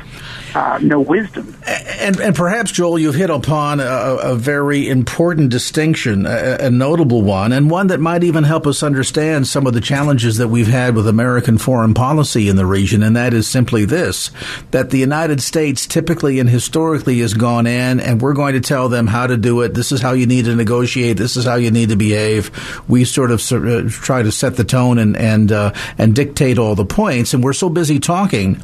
uh, 0.55 0.79
no 0.81 0.99
wisdom. 0.99 1.55
And, 1.65 2.19
and 2.19 2.35
perhaps, 2.35 2.71
Joel, 2.71 2.99
you've 2.99 3.15
hit 3.15 3.29
upon 3.29 3.79
a, 3.79 3.83
a 3.83 4.35
very 4.35 4.89
important 4.89 5.49
distinction, 5.49 6.25
a, 6.25 6.57
a, 6.61 6.69
notable 6.69 7.21
one, 7.21 7.51
and 7.51 7.69
one 7.69 7.87
that 7.87 7.99
might 7.99 8.23
even 8.23 8.43
help 8.43 8.67
us 8.67 8.83
understand 8.83 9.47
some 9.47 9.67
of 9.67 9.73
the 9.73 9.81
challenges 9.81 10.37
that 10.37 10.49
we've 10.49 10.67
had 10.67 10.95
with 10.95 11.07
American 11.07 11.57
foreign 11.57 11.93
policy 11.93 12.49
in 12.49 12.55
the 12.55 12.65
region, 12.65 13.03
and 13.03 13.15
that 13.15 13.33
is 13.33 13.47
simply 13.47 13.85
this 13.85 14.31
that 14.71 14.89
the 14.89 14.97
United 14.97 15.41
States 15.41 15.85
typically 15.87 16.39
and 16.39 16.49
historically 16.49 17.19
has 17.19 17.33
gone 17.33 17.67
in, 17.67 17.99
and 17.99 18.21
we're 18.21 18.33
going 18.33 18.53
to 18.53 18.61
tell 18.61 18.89
them 18.89 19.07
how 19.07 19.27
to 19.27 19.37
do 19.37 19.61
it. 19.61 19.73
This 19.73 19.91
is 19.91 20.01
how 20.01 20.13
you 20.13 20.25
need 20.25 20.45
to 20.45 20.55
negotiate. 20.55 21.17
This 21.17 21.37
is 21.37 21.45
how 21.45 21.55
you 21.55 21.71
need 21.71 21.89
to 21.89 21.95
behave. 21.95 22.51
We 22.87 23.05
sort 23.05 23.31
of 23.31 23.41
try 23.41 24.23
to 24.23 24.31
set 24.31 24.55
the 24.55 24.63
tone 24.63 24.97
and, 24.97 25.15
and, 25.15 25.51
uh, 25.51 25.73
and 25.97 26.15
dictate 26.15 26.57
all 26.57 26.75
the 26.75 26.85
points, 26.85 27.33
and 27.33 27.43
we're 27.43 27.53
so 27.53 27.69
busy 27.69 27.99
talking 27.99 28.61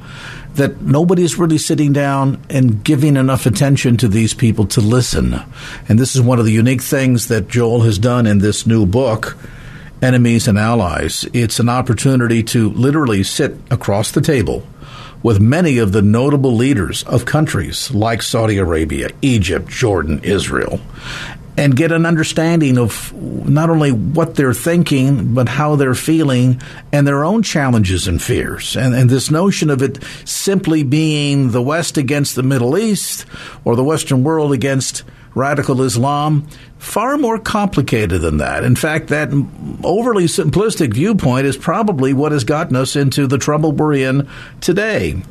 that 0.60 0.82
nobody's 0.82 1.38
really 1.38 1.58
sitting 1.58 1.92
down 1.92 2.42
and 2.50 2.84
giving 2.84 3.18
enough 3.18 3.46
attention 3.46 3.98
to 3.98 4.08
these 4.08 4.34
people 4.34 4.66
to 4.68 4.82
listen. 4.82 5.42
And 5.88 5.98
this 5.98 6.16
is 6.16 6.22
one 6.22 6.38
of 6.40 6.46
the 6.46 6.52
unique 6.52 6.82
things 6.82 7.28
that 7.30 7.48
Joel 7.48 7.82
has 7.82 7.98
done 7.98 8.28
in 8.28 8.40
this 8.40 8.68
new 8.68 8.86
book, 8.86 9.38
Enemies 10.02 10.48
and 10.48 10.58
Allies. 10.58 11.26
It's 11.34 11.60
an 11.60 11.70
opportunity 11.70 12.44
to 12.44 12.70
literally 12.70 13.24
sit 13.24 13.58
across 13.72 14.12
the 14.12 14.22
table 14.22 14.68
with 15.24 15.40
many 15.40 15.78
of 15.78 15.92
the 15.92 16.02
notable 16.02 16.54
leaders 16.54 17.04
of 17.04 17.26
countries 17.26 17.92
like 17.92 18.22
Saudi 18.22 18.58
Arabia, 18.58 19.10
Egypt, 19.22 19.68
Jordan, 19.68 20.20
Israel, 20.24 20.80
and 21.60 21.76
get 21.76 21.92
an 21.92 22.06
understanding 22.06 22.78
of 22.78 23.14
not 23.14 23.70
only 23.70 23.92
what 23.92 24.36
they're 24.36 24.54
thinking, 24.54 25.34
but 25.34 25.50
how 25.50 25.76
they're 25.76 25.94
feeling 25.94 26.62
and 26.94 27.06
their 27.06 27.26
own 27.26 27.44
challenges 27.44 28.08
and 28.08 28.22
fears. 28.22 28.78
And, 28.78 28.96
and 28.96 29.10
this 29.10 29.30
notion 29.30 29.70
of 29.70 29.82
it 29.82 30.02
simply 30.24 30.84
being 30.84 31.52
the 31.52 31.62
West 31.62 31.98
against 31.98 32.38
the 32.38 32.44
Middle 32.44 32.78
East 32.78 33.26
or 33.66 33.76
the 33.76 33.84
Western 33.84 34.24
world 34.24 34.54
against 34.54 35.04
radical 35.36 35.82
Islam, 35.82 36.48
far 36.78 37.18
more 37.18 37.38
complicated 37.38 38.22
than 38.22 38.38
that. 38.38 38.64
In 38.64 38.78
fact, 38.78 39.10
that 39.10 39.28
overly 39.84 40.26
simplistic 40.26 40.94
viewpoint 40.94 41.46
is 41.46 41.58
probably 41.58 42.14
what 42.14 42.32
has 42.32 42.46
gotten 42.46 42.78
us 42.78 42.96
into 42.96 43.28
the 43.28 43.38
trouble 43.38 43.74
we're 43.74 43.96
in 43.96 44.30
today. 44.62 45.22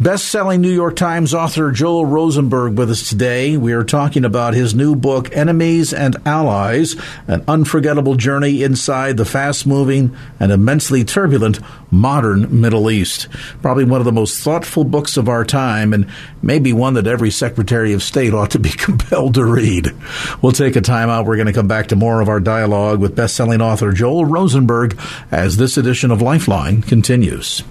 Best-selling 0.00 0.62
New 0.62 0.72
York 0.72 0.96
Times 0.96 1.34
author 1.34 1.70
Joel 1.70 2.06
Rosenberg 2.06 2.78
with 2.78 2.90
us 2.90 3.06
today. 3.06 3.58
We 3.58 3.74
are 3.74 3.84
talking 3.84 4.24
about 4.24 4.54
his 4.54 4.74
new 4.74 4.96
book, 4.96 5.36
Enemies 5.36 5.92
and 5.92 6.16
Allies, 6.24 6.96
an 7.28 7.44
unforgettable 7.46 8.14
journey 8.14 8.62
inside 8.62 9.18
the 9.18 9.26
fast-moving 9.26 10.16
and 10.40 10.52
immensely 10.52 11.04
turbulent 11.04 11.60
modern 11.90 12.62
Middle 12.62 12.90
East. 12.90 13.28
Probably 13.60 13.84
one 13.84 14.00
of 14.00 14.06
the 14.06 14.10
most 14.10 14.42
thoughtful 14.42 14.84
books 14.84 15.18
of 15.18 15.28
our 15.28 15.44
time 15.44 15.92
and 15.92 16.08
maybe 16.40 16.72
one 16.72 16.94
that 16.94 17.06
every 17.06 17.30
Secretary 17.30 17.92
of 17.92 18.02
State 18.02 18.32
ought 18.34 18.52
to 18.52 18.58
be 18.58 18.70
compelled 18.70 19.34
to 19.34 19.44
read. 19.44 19.94
We'll 20.40 20.52
take 20.52 20.76
a 20.76 20.80
time 20.80 21.10
out. 21.10 21.26
We're 21.26 21.36
going 21.36 21.46
to 21.46 21.52
come 21.52 21.68
back 21.68 21.88
to 21.88 21.96
more 21.96 22.22
of 22.22 22.30
our 22.30 22.40
dialogue 22.40 23.00
with 23.00 23.16
best-selling 23.16 23.60
author 23.60 23.92
Joel 23.92 24.24
Rosenberg 24.24 24.98
as 25.30 25.58
this 25.58 25.76
edition 25.76 26.10
of 26.10 26.22
Lifeline 26.22 26.80
continues. 26.80 27.62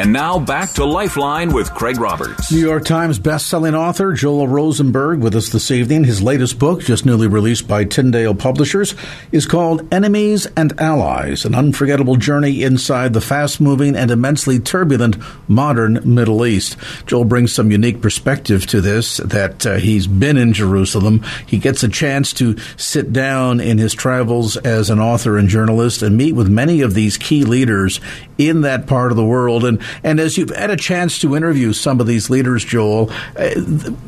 And 0.00 0.14
now 0.14 0.38
back 0.38 0.70
to 0.72 0.86
Lifeline 0.86 1.52
with 1.52 1.74
Craig 1.74 2.00
Roberts. 2.00 2.50
New 2.50 2.58
York 2.58 2.86
Times 2.86 3.18
best-selling 3.18 3.74
author 3.74 4.14
Joel 4.14 4.48
Rosenberg 4.48 5.20
with 5.20 5.36
us 5.36 5.50
this 5.50 5.70
evening. 5.70 6.04
His 6.04 6.22
latest 6.22 6.58
book, 6.58 6.80
just 6.80 7.04
newly 7.04 7.26
released 7.26 7.68
by 7.68 7.84
Tyndale 7.84 8.34
Publishers, 8.34 8.94
is 9.30 9.44
called 9.44 9.86
Enemies 9.92 10.46
and 10.56 10.72
Allies: 10.80 11.44
An 11.44 11.54
Unforgettable 11.54 12.16
Journey 12.16 12.62
Inside 12.62 13.12
the 13.12 13.20
Fast-Moving 13.20 13.94
and 13.94 14.10
Immensely 14.10 14.58
Turbulent 14.58 15.18
Modern 15.50 16.00
Middle 16.02 16.46
East. 16.46 16.78
Joel 17.04 17.26
brings 17.26 17.52
some 17.52 17.70
unique 17.70 18.00
perspective 18.00 18.66
to 18.68 18.80
this 18.80 19.18
that 19.18 19.66
uh, 19.66 19.74
he's 19.74 20.06
been 20.06 20.38
in 20.38 20.54
Jerusalem. 20.54 21.22
He 21.46 21.58
gets 21.58 21.82
a 21.82 21.88
chance 21.90 22.32
to 22.34 22.56
sit 22.78 23.12
down 23.12 23.60
in 23.60 23.76
his 23.76 23.92
travels 23.92 24.56
as 24.56 24.88
an 24.88 24.98
author 24.98 25.36
and 25.36 25.50
journalist 25.50 26.00
and 26.00 26.16
meet 26.16 26.32
with 26.32 26.48
many 26.48 26.80
of 26.80 26.94
these 26.94 27.18
key 27.18 27.44
leaders 27.44 28.00
in 28.38 28.62
that 28.62 28.86
part 28.86 29.12
of 29.12 29.18
the 29.18 29.24
world 29.26 29.66
and 29.66 29.78
and 30.02 30.20
as 30.20 30.36
you've 30.36 30.50
had 30.50 30.70
a 30.70 30.76
chance 30.76 31.18
to 31.20 31.36
interview 31.36 31.72
some 31.72 32.00
of 32.00 32.06
these 32.06 32.30
leaders, 32.30 32.64
Joel, 32.64 33.10
uh, 33.36 33.50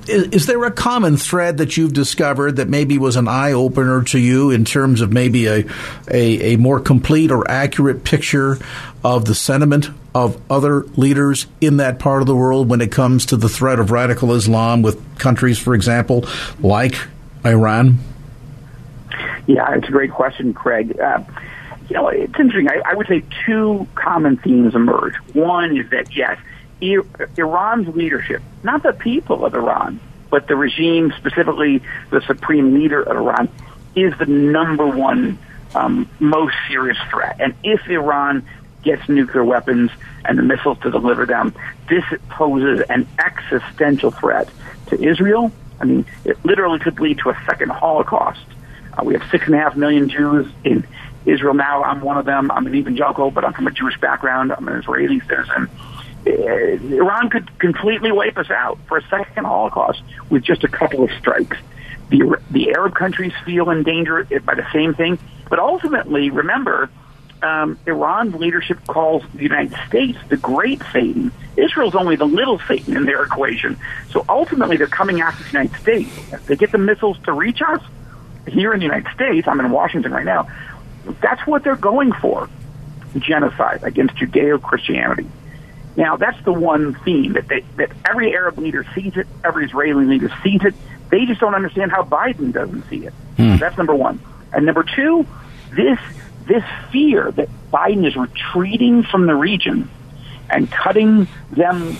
is, 0.07 0.47
there 0.47 0.63
a 0.65 0.71
common 0.71 1.17
thread 1.17 1.59
that 1.59 1.77
you've 1.77 1.93
discovered 1.93 2.57
that 2.57 2.69
maybe 2.69 2.99
was 2.99 3.17
an 3.17 3.29
eye 3.29 3.53
opener 3.53 4.03
to 4.05 4.19
you 4.19 4.51
in 4.51 4.65
terms 4.65 5.01
of 5.01 5.13
maybe 5.13 5.47
a, 5.47 5.65
a, 6.11 6.55
a 6.55 6.57
more 6.57 6.81
complete 6.81 7.31
or 7.31 7.51
accurate 7.51 8.05
picture 8.05 8.59
of 9.05 9.25
the 9.25 9.35
sentiment 9.35 9.91
of 10.15 10.41
other 10.51 10.83
leaders 10.97 11.47
in 11.61 11.79
that 11.79 11.99
part 11.99 12.21
of 12.21 12.27
the 12.27 12.37
world 12.37 12.69
when 12.69 12.81
it 12.81 12.93
comes 12.93 13.27
to 13.27 13.37
the 13.37 13.49
threat 13.49 13.79
of 13.79 13.91
radical 13.91 14.33
Islam 14.35 14.83
with 14.83 15.19
countries, 15.19 15.59
for 15.59 15.75
example, 15.75 16.27
like 16.61 16.97
Iran? 17.45 17.99
Yeah, 19.47 19.75
it's 19.75 19.89
a 19.89 19.91
great 19.91 20.13
question, 20.13 20.55
Craig. 20.55 20.99
Uh, 21.01 21.23
you 21.93 21.99
know, 21.99 22.09
it's 22.09 22.39
interesting. 22.39 22.71
I, 22.71 22.81
I 22.93 22.95
would 22.95 23.07
say 23.07 23.23
two 23.45 23.87
common 23.95 24.39
themes 24.39 24.75
emerge. 24.75 25.15
One 25.35 25.77
is 25.77 25.91
that, 25.91 26.17
yes, 26.17 26.39
Iran's 26.81 27.95
leadership, 27.95 28.43
not 28.63 28.83
the 28.83 28.95
people 28.95 29.45
of 29.45 29.55
Iran, 29.55 30.01
but 30.31 30.49
the 30.49 30.57
regime, 30.57 31.13
specifically 31.19 31.83
the 32.09 32.23
supreme 32.23 32.73
leader 32.75 33.03
of 33.03 33.15
Iran, 33.15 33.51
is 33.95 34.17
the 34.19 34.25
number 34.25 34.87
one 34.87 35.39
um, 35.75 36.09
most 36.19 36.55
serious 36.67 36.97
threat. 37.11 37.37
And 37.41 37.55
if 37.63 37.87
Iran 37.89 38.47
gets 38.83 39.07
nuclear 39.09 39.45
weapons 39.45 39.91
and 40.25 40.39
the 40.39 40.43
missiles 40.43 40.79
to 40.81 40.91
deliver 40.91 41.27
them. 41.27 41.55
This 41.89 42.05
poses 42.31 42.81
an 42.89 43.07
existential 43.19 44.11
threat 44.11 44.49
to 44.89 45.01
Israel. 45.01 45.53
I 45.81 45.85
mean, 45.85 46.05
it 46.25 46.43
literally 46.45 46.79
could 46.79 46.99
lead 46.99 47.19
to 47.19 47.31
a 47.31 47.39
second 47.47 47.71
Holocaust. 47.71 48.45
Uh, 48.95 49.05
we 49.05 49.15
have 49.15 49.23
six 49.31 49.47
and 49.47 49.55
a 49.55 49.59
half 49.59 49.77
million 49.77 50.09
Jews 50.09 50.51
in 50.65 50.85
Israel 51.27 51.55
now. 51.55 51.83
I'm 51.83 52.01
one 52.01 52.19
of 52.19 52.25
them. 52.25 52.51
I'm 52.51 52.67
an 52.67 52.75
evangelical, 52.75 53.31
but 53.31 53.45
I'm 53.45 53.53
from 53.53 53.67
a 53.67 53.71
Jewish 53.71 53.99
background. 54.01 54.53
I'm 54.53 54.67
an 54.69 54.79
Israeli 54.79 55.21
citizen. 55.21 55.69
Uh, 56.27 56.31
Iran 56.31 57.31
could 57.31 57.59
completely 57.59 58.13
wipe 58.13 58.39
us 58.39 58.51
out 58.51 58.79
for 58.87 58.99
a 58.99 59.03
second 59.09 59.45
Holocaust 59.45 60.03
with 60.31 60.43
just 60.43 60.63
a 60.65 60.69
couple 60.69 61.03
of 61.05 61.11
strikes. 61.19 61.57
The, 62.11 62.41
the 62.51 62.75
Arab 62.75 62.95
countries 62.95 63.33
feel 63.45 63.71
in 63.71 63.83
danger 63.83 64.25
by 64.45 64.55
the 64.55 64.67
same 64.73 64.95
thing. 64.95 65.19
But 65.49 65.59
ultimately, 65.59 66.31
remember, 66.31 66.91
um, 67.43 67.79
Iran's 67.87 68.35
leadership 68.35 68.87
calls 68.87 69.23
the 69.35 69.43
United 69.43 69.77
States 69.89 70.19
the 70.29 70.37
great 70.37 70.81
Satan. 70.93 71.33
Israel's 71.57 71.95
only 71.95 72.17
the 72.17 72.25
little 72.25 72.61
Satan 72.61 72.97
in 72.97 73.05
their 73.05 73.23
equation. 73.25 73.79
So 74.11 74.25
ultimately, 74.29 74.77
they're 74.77 74.87
coming 74.87 75.21
after 75.21 75.43
the 75.43 75.51
United 75.51 75.79
States. 75.81 76.11
If 76.33 76.47
they 76.47 76.57
get 76.57 76.73
the 76.73 76.79
missiles 76.79 77.19
to 77.25 77.33
reach 77.33 77.61
us 77.63 77.83
here 78.47 78.73
in 78.73 78.79
the 78.79 78.87
United 78.87 79.13
States, 79.15 79.49
I'm 79.49 79.61
in 79.61 79.71
Washington 79.71 80.13
right 80.13 80.25
now, 80.25 80.49
that's 81.21 81.47
what 81.47 81.65
they're 81.65 81.77
going 81.77 82.13
for 82.13 82.49
genocide 83.19 83.83
against 83.83 84.15
Judeo 84.17 84.61
Christianity. 84.61 85.29
Now, 85.97 86.17
that's 86.17 86.43
the 86.45 86.53
one 86.53 86.95
theme 87.05 87.35
that, 87.35 87.49
they, 87.49 87.65
that 87.77 87.91
every 88.09 88.35
Arab 88.35 88.59
leader 88.59 88.87
sees 88.95 89.17
it, 89.17 89.27
every 89.45 89.67
Israeli 89.67 90.07
leader 90.07 90.33
sees 90.43 90.65
it. 90.65 90.75
They 91.11 91.27
just 91.27 91.41
don't 91.41 91.55
understand 91.55 91.91
how 91.91 92.03
Biden 92.03 92.53
doesn't 92.53 92.89
see 92.89 93.07
it. 93.07 93.13
Hmm. 93.37 93.57
That's 93.57 93.77
number 93.77 93.95
one. 93.95 94.19
And 94.53 94.65
number 94.65 94.85
two, 94.85 95.27
this 95.75 95.99
this 96.47 96.65
fear 96.91 97.31
that 97.31 97.49
Biden 97.73 98.07
is 98.07 98.17
retreating 98.17 99.05
from 99.05 99.27
the 99.27 99.35
region 99.35 99.89
and 100.51 100.71
cutting 100.71 101.29
them, 101.51 101.97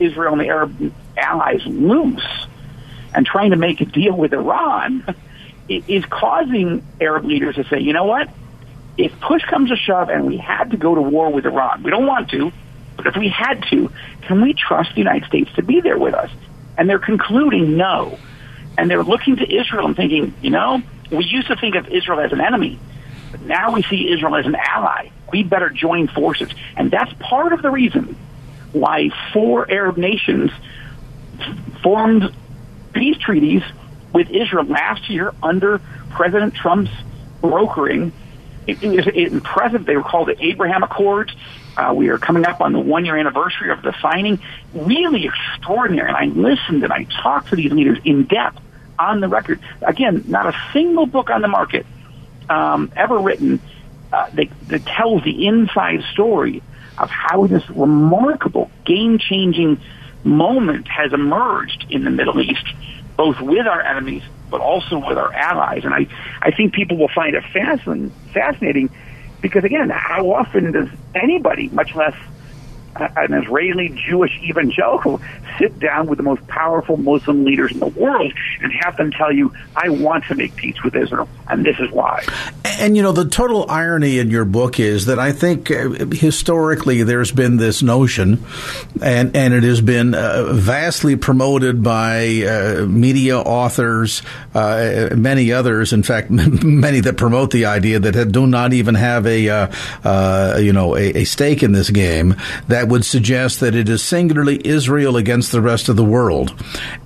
Israel 0.00 0.32
and 0.32 0.40
the 0.40 0.48
Arab 0.48 0.92
allies, 1.16 1.64
loose 1.64 2.46
and 3.14 3.24
trying 3.24 3.50
to 3.50 3.56
make 3.56 3.80
a 3.80 3.84
deal 3.84 4.14
with 4.14 4.32
Iran 4.32 5.04
is 5.68 6.04
causing 6.06 6.86
Arab 7.00 7.24
leaders 7.24 7.56
to 7.56 7.64
say, 7.64 7.80
you 7.80 7.92
know 7.92 8.04
what? 8.04 8.28
If 8.96 9.18
push 9.20 9.42
comes 9.44 9.70
to 9.70 9.76
shove 9.76 10.08
and 10.08 10.26
we 10.26 10.38
had 10.38 10.70
to 10.72 10.76
go 10.76 10.94
to 10.94 11.00
war 11.00 11.30
with 11.30 11.46
Iran, 11.46 11.82
we 11.82 11.90
don't 11.90 12.06
want 12.06 12.30
to, 12.30 12.52
but 12.96 13.06
if 13.06 13.16
we 13.16 13.28
had 13.28 13.64
to, 13.70 13.90
can 14.22 14.42
we 14.42 14.54
trust 14.54 14.90
the 14.92 14.98
United 14.98 15.28
States 15.28 15.50
to 15.54 15.62
be 15.62 15.80
there 15.80 15.98
with 15.98 16.14
us? 16.14 16.30
And 16.76 16.88
they're 16.88 16.98
concluding 16.98 17.76
no. 17.76 18.18
And 18.76 18.90
they're 18.90 19.04
looking 19.04 19.36
to 19.36 19.56
Israel 19.56 19.86
and 19.86 19.96
thinking, 19.96 20.34
you 20.42 20.50
know, 20.50 20.82
we 21.10 21.24
used 21.24 21.48
to 21.48 21.56
think 21.56 21.74
of 21.76 21.88
Israel 21.88 22.20
as 22.20 22.32
an 22.32 22.40
enemy. 22.40 22.78
But 23.30 23.42
now 23.42 23.72
we 23.72 23.82
see 23.82 24.10
Israel 24.12 24.34
as 24.36 24.46
an 24.46 24.56
ally. 24.56 25.10
We 25.32 25.42
better 25.42 25.70
join 25.70 26.08
forces. 26.08 26.50
And 26.76 26.90
that's 26.90 27.12
part 27.20 27.52
of 27.52 27.62
the 27.62 27.70
reason 27.70 28.16
why 28.72 29.10
four 29.32 29.70
Arab 29.70 29.96
nations 29.96 30.50
formed 31.82 32.32
peace 32.92 33.18
treaties 33.18 33.62
with 34.18 34.30
Israel 34.30 34.64
last 34.64 35.08
year 35.08 35.32
under 35.44 35.78
President 36.10 36.52
Trump's 36.52 36.90
brokering. 37.40 38.10
It, 38.66 38.82
it 38.82 39.32
impressive. 39.32 39.86
They 39.86 39.96
were 39.96 40.02
called 40.02 40.26
the 40.26 40.44
Abraham 40.44 40.82
Accords. 40.82 41.32
Uh, 41.76 41.94
we 41.94 42.08
are 42.08 42.18
coming 42.18 42.44
up 42.44 42.60
on 42.60 42.72
the 42.72 42.80
one 42.80 43.04
year 43.04 43.16
anniversary 43.16 43.70
of 43.70 43.80
the 43.80 43.94
signing. 44.02 44.40
Really 44.74 45.26
extraordinary. 45.26 46.08
And 46.08 46.16
I 46.16 46.24
listened 46.24 46.82
and 46.82 46.92
I 46.92 47.04
talked 47.04 47.50
to 47.50 47.56
these 47.56 47.70
leaders 47.70 47.98
in 48.04 48.24
depth 48.24 48.58
on 48.98 49.20
the 49.20 49.28
record. 49.28 49.60
Again, 49.82 50.24
not 50.26 50.46
a 50.52 50.60
single 50.72 51.06
book 51.06 51.30
on 51.30 51.40
the 51.40 51.46
market 51.46 51.86
um, 52.50 52.90
ever 52.96 53.20
written 53.20 53.60
uh, 54.12 54.30
that, 54.30 54.48
that 54.66 54.84
tells 54.84 55.22
the 55.22 55.46
inside 55.46 56.02
story 56.12 56.60
of 56.98 57.08
how 57.08 57.46
this 57.46 57.62
remarkable, 57.70 58.68
game-changing 58.84 59.80
moment 60.24 60.88
has 60.88 61.12
emerged 61.12 61.86
in 61.88 62.02
the 62.02 62.10
Middle 62.10 62.40
East, 62.40 62.66
both 63.18 63.38
with 63.40 63.66
our 63.66 63.82
enemies 63.82 64.22
but 64.50 64.62
also 64.62 64.96
with 64.96 65.18
our 65.18 65.32
allies. 65.34 65.84
And 65.84 65.92
I, 65.92 66.06
I 66.40 66.50
think 66.52 66.72
people 66.72 66.96
will 66.96 67.10
find 67.14 67.34
it 67.34 67.44
fascinating, 67.52 68.10
fascinating 68.32 68.88
because 69.42 69.64
again, 69.64 69.90
how 69.90 70.30
often 70.30 70.72
does 70.72 70.88
anybody, 71.14 71.68
much 71.68 71.94
less 71.94 72.14
an 72.96 73.34
Israeli 73.34 73.90
Jewish 73.90 74.32
evangelical 74.42 75.20
sit 75.58 75.78
down 75.78 76.06
with 76.06 76.16
the 76.16 76.22
most 76.22 76.46
powerful 76.46 76.96
Muslim 76.96 77.44
leaders 77.44 77.72
in 77.72 77.80
the 77.80 77.86
world 77.86 78.32
and 78.60 78.72
have 78.72 78.96
them 78.96 79.10
tell 79.10 79.32
you, 79.32 79.52
I 79.76 79.88
want 79.88 80.24
to 80.26 80.34
make 80.34 80.54
peace 80.56 80.82
with 80.82 80.94
Israel, 80.94 81.28
and 81.48 81.64
this 81.64 81.78
is 81.78 81.90
why. 81.90 82.24
And, 82.64 82.96
you 82.96 83.02
know, 83.02 83.12
the 83.12 83.28
total 83.28 83.68
irony 83.68 84.18
in 84.18 84.30
your 84.30 84.44
book 84.44 84.78
is 84.78 85.06
that 85.06 85.18
I 85.18 85.32
think 85.32 85.70
uh, 85.70 86.06
historically 86.12 87.02
there's 87.02 87.32
been 87.32 87.56
this 87.56 87.82
notion, 87.82 88.44
and, 89.02 89.36
and 89.36 89.54
it 89.54 89.64
has 89.64 89.80
been 89.80 90.14
uh, 90.14 90.52
vastly 90.52 91.16
promoted 91.16 91.82
by 91.82 92.44
uh, 92.44 92.86
media 92.86 93.38
authors, 93.38 94.22
uh, 94.54 95.10
many 95.16 95.52
others, 95.52 95.92
in 95.92 96.02
fact, 96.02 96.30
many 96.30 97.00
that 97.00 97.16
promote 97.16 97.50
the 97.50 97.66
idea 97.66 97.98
that 97.98 98.32
do 98.32 98.46
not 98.46 98.72
even 98.72 98.94
have 98.94 99.26
a, 99.26 99.48
uh, 99.48 99.72
uh, 100.04 100.58
you 100.60 100.72
know, 100.72 100.96
a, 100.96 101.22
a 101.22 101.24
stake 101.24 101.62
in 101.62 101.72
this 101.72 101.90
game, 101.90 102.36
that 102.68 102.87
would 102.88 103.04
suggest 103.04 103.60
that 103.60 103.74
it 103.74 103.88
is 103.88 104.02
singularly 104.02 104.60
Israel 104.66 105.16
against 105.16 105.52
the 105.52 105.62
rest 105.62 105.88
of 105.88 105.96
the 105.96 106.04
world. 106.04 106.54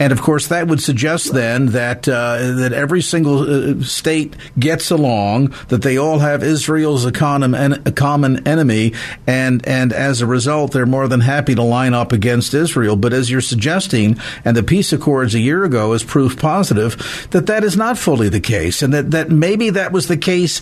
And 0.01 0.13
of 0.13 0.23
course, 0.23 0.49
that 0.49 0.67
would 0.67 0.81
suggest 0.81 1.35
then 1.35 1.67
that 1.67 2.09
uh, 2.09 2.55
that 2.57 2.73
every 2.73 3.03
single 3.03 3.81
uh, 3.81 3.83
state 3.83 4.35
gets 4.59 4.91
along, 4.91 5.55
that 5.69 5.83
they 5.83 5.99
all 5.99 6.21
have 6.21 6.43
Israel's 6.43 7.03
as 7.03 7.07
a 7.07 7.13
common, 7.13 7.55
a 7.55 7.93
common 7.93 8.47
enemy, 8.47 8.93
and 9.27 9.67
and 9.67 9.93
as 9.93 10.21
a 10.21 10.27
result, 10.27 10.73
they're 10.73 10.87
more 10.87 11.09
than 11.09 11.21
happy 11.21 11.55
to 11.55 11.63
line 11.63 11.95
up 11.95 12.13
against 12.13 12.55
Israel. 12.55 12.97
But 12.97 13.13
as 13.13 13.31
you're 13.31 13.41
suggesting, 13.41 14.19
and 14.45 14.57
the 14.57 14.63
peace 14.63 14.93
accords 14.93 15.35
a 15.35 15.41
year 15.41 15.65
ago 15.65 15.93
is 15.93 16.05
proof 16.05 16.39
positive 16.39 17.29
that 17.31 17.47
that 17.47 17.65
is 17.65 17.77
not 17.77 17.99
fully 17.99 18.29
the 18.29 18.41
case, 18.41 18.83
and 18.83 18.93
that 18.95 19.11
that 19.11 19.31
maybe 19.31 19.71
that 19.71 19.93
was 19.93 20.07
the 20.09 20.17
case 20.17 20.61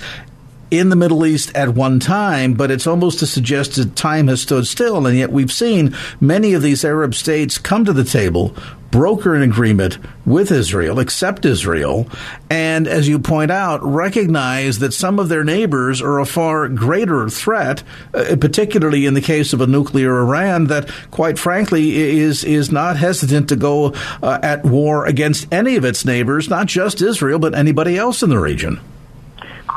in 0.70 0.88
the 0.88 0.96
Middle 0.96 1.26
East 1.26 1.54
at 1.54 1.70
one 1.70 2.00
time, 2.00 2.54
but 2.54 2.70
it's 2.70 2.87
almost 2.87 3.18
to 3.20 3.26
suggest 3.26 3.76
that 3.76 3.96
time 3.96 4.28
has 4.28 4.42
stood 4.42 4.66
still. 4.66 5.06
And 5.06 5.16
yet 5.16 5.33
we've 5.33 5.52
seen 5.52 5.96
many 6.20 6.54
of 6.54 6.62
these 6.62 6.85
Arab 6.85 7.14
states 7.14 7.59
come 7.59 7.85
to 7.85 7.92
the 7.92 8.04
table, 8.04 8.54
broker 8.90 9.35
an 9.35 9.42
agreement 9.42 9.98
with 10.26 10.50
Israel, 10.50 10.98
accept 10.98 11.44
Israel, 11.44 12.09
and 12.48 12.87
as 12.87 13.09
you 13.09 13.18
point 13.18 13.50
out, 13.50 13.83
recognize 13.83 14.80
that 14.80 14.92
some 14.92 15.18
of 15.18 15.28
their 15.28 15.44
neighbors 15.44 16.02
are 16.02 16.18
a 16.18 16.26
far 16.26 16.68
greater 16.68 17.28
threat, 17.28 17.83
uh, 18.14 18.37
particularly 18.40 19.06
in 19.06 19.14
the 19.14 19.20
case 19.20 19.52
of 19.52 19.61
a 19.61 19.66
nuclear 19.66 20.20
Iran 20.20 20.66
that, 20.66 20.88
quite 21.11 21.38
frankly, 21.38 21.96
is 21.96 22.44
is 22.44 22.70
not 22.70 22.96
hesitant 22.96 23.48
to 23.48 23.56
go 23.56 23.94
uh, 24.22 24.38
at 24.42 24.64
war 24.64 25.06
against 25.06 25.52
any 25.52 25.76
of 25.76 25.85
its 25.85 26.04
neighbors, 26.04 26.48
not 26.48 26.66
just 26.66 27.02
Israel, 27.02 27.38
but 27.38 27.54
anybody 27.54 27.96
else 27.96 28.22
in 28.22 28.30
the 28.30 28.38
region. 28.38 28.80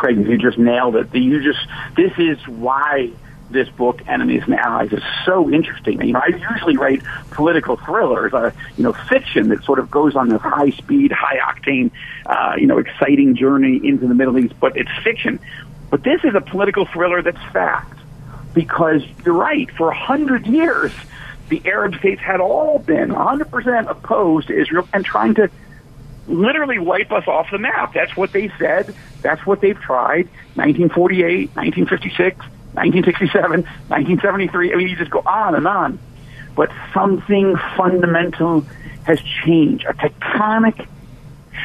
Craig, 0.04 0.18
you 0.18 0.38
just 0.38 0.58
nailed 0.58 0.98
it. 0.98 1.16
You 1.16 1.42
just 1.42 1.66
this 1.96 2.12
is 2.18 2.46
why 2.46 3.10
this 3.50 3.70
book, 3.70 4.02
Enemies 4.06 4.44
and 4.44 4.54
Allies, 4.54 4.92
is 4.92 5.02
so 5.24 5.50
interesting. 5.50 6.02
You 6.06 6.12
know, 6.12 6.20
I 6.22 6.36
usually 6.52 6.76
write 6.76 7.02
political 7.32 7.78
thrillers, 7.78 8.34
uh, 8.34 8.52
you 8.76 8.84
know, 8.84 8.92
fiction 8.92 9.48
that 9.48 9.64
sort 9.64 9.80
of 9.80 9.90
goes 9.90 10.18
on 10.18 10.28
this 10.28 10.42
high 10.42 10.72
speed, 10.72 11.14
high 11.14 11.38
octane, 11.38 11.92
uh, 12.26 12.56
you 12.58 12.68
know, 12.68 12.80
exciting 12.80 13.38
journey 13.38 13.80
into 13.82 14.06
the 14.06 14.14
Middle 14.14 14.38
East, 14.38 14.56
but 14.60 14.76
it's 14.76 14.92
fiction. 15.06 15.40
But 15.90 16.04
this 16.04 16.22
is 16.26 16.36
a 16.36 16.42
political 16.42 16.86
thriller 16.86 17.22
that's 17.22 17.42
fact. 17.54 17.98
Because 18.54 19.04
you're 19.26 19.36
right, 19.36 19.72
for 19.72 19.90
a 19.90 19.96
hundred 19.96 20.48
years, 20.48 20.92
the 21.48 21.62
Arab 21.64 21.96
states 21.96 22.22
had 22.22 22.42
all 22.42 22.78
been 22.78 23.10
100% 23.10 23.90
opposed 23.90 24.48
to 24.50 24.60
Israel 24.60 24.86
and 24.92 25.06
trying 25.06 25.36
to 25.36 25.50
literally 26.28 26.80
wipe 26.80 27.12
us 27.12 27.28
off 27.28 27.48
the 27.52 27.58
map. 27.58 27.94
That's 27.94 28.16
what 28.16 28.32
they 28.32 28.52
said. 28.60 28.96
That's 29.22 29.46
what 29.46 29.62
they've 29.62 29.80
tried. 29.80 30.26
1948, 30.56 31.56
1956, 31.56 32.38
1967, 32.38 33.64
1973. 33.64 34.74
I 34.74 34.76
mean, 34.76 34.88
you 34.88 34.96
just 34.96 35.12
go 35.12 35.20
on 35.26 35.56
and 35.56 35.68
on. 35.68 36.00
But 36.56 36.72
something 36.94 37.56
fundamental 37.76 38.62
has 39.06 39.20
changed. 39.44 39.86
A 39.86 39.94
tectonic 39.94 40.88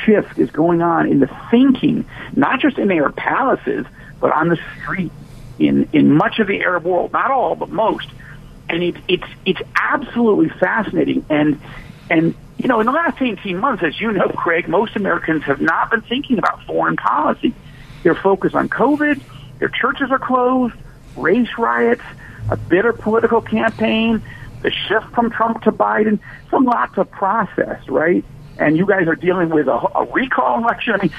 shift 0.05 0.39
is 0.39 0.51
going 0.51 0.83
on 0.83 1.09
in 1.09 1.21
the 1.21 1.31
thinking, 1.51 2.05
not 2.35 2.61
just 2.61 2.79
in 2.79 2.89
their 2.89 3.11
palaces, 3.11 3.87
but 4.21 4.33
on 4.33 4.49
the 4.49 4.59
street 4.81 5.13
in, 5.59 5.89
in 5.93 6.13
much 6.13 6.39
of 6.39 6.47
the 6.47 6.61
Arab 6.61 6.85
world. 6.85 7.13
Not 7.13 7.31
all, 7.31 7.55
but 7.55 7.71
most. 7.71 8.09
And 8.69 8.83
it, 8.83 8.97
it's, 9.09 9.29
it's 9.45 9.61
absolutely 9.77 10.51
fascinating. 10.51 11.25
And, 11.31 11.61
and 12.11 12.35
you 12.59 12.67
know, 12.69 12.81
in 12.81 12.87
the 12.87 12.93
last 12.93 13.21
18 13.23 13.57
months, 13.59 13.83
as 13.85 14.01
you 14.01 14.13
know, 14.13 14.29
Craig, 14.29 14.69
most 14.69 14.97
Americans 14.97 15.45
have 15.45 15.61
not 15.61 15.91
been 15.91 16.03
thinking 16.03 16.39
about 16.39 16.65
foreign 16.65 16.97
policy. 16.97 17.55
They're 18.03 18.15
focused 18.15 18.55
on 18.55 18.69
COVID, 18.69 19.21
their 19.59 19.69
churches 19.69 20.11
are 20.11 20.19
closed, 20.19 20.75
race 21.17 21.49
riots, 21.57 22.03
a 22.51 22.57
bitter 22.57 22.93
political 22.93 23.41
campaign, 23.41 24.23
the 24.63 24.71
shift 24.71 25.07
from 25.15 25.31
Trump 25.31 25.63
to 25.63 25.73
Biden. 25.73 26.19
It's 26.45 26.53
a 26.53 26.59
lot 26.59 26.95
to 26.95 27.05
process, 27.05 27.87
right? 27.89 28.25
And 28.59 28.77
you 28.77 28.87
guys 28.87 29.07
are 29.07 29.15
dealing 29.15 29.51
with 29.51 29.69
a, 29.69 29.99
a 29.99 30.05
recall 30.13 30.59
election. 30.59 30.95
I 30.95 31.03
mean, 31.03 31.13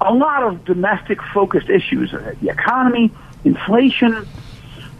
a 0.00 0.12
lot 0.12 0.42
of 0.42 0.64
domestic 0.64 1.22
focused 1.32 1.68
issues, 1.68 2.12
uh, 2.12 2.34
the 2.40 2.50
economy, 2.50 3.12
inflation. 3.44 4.26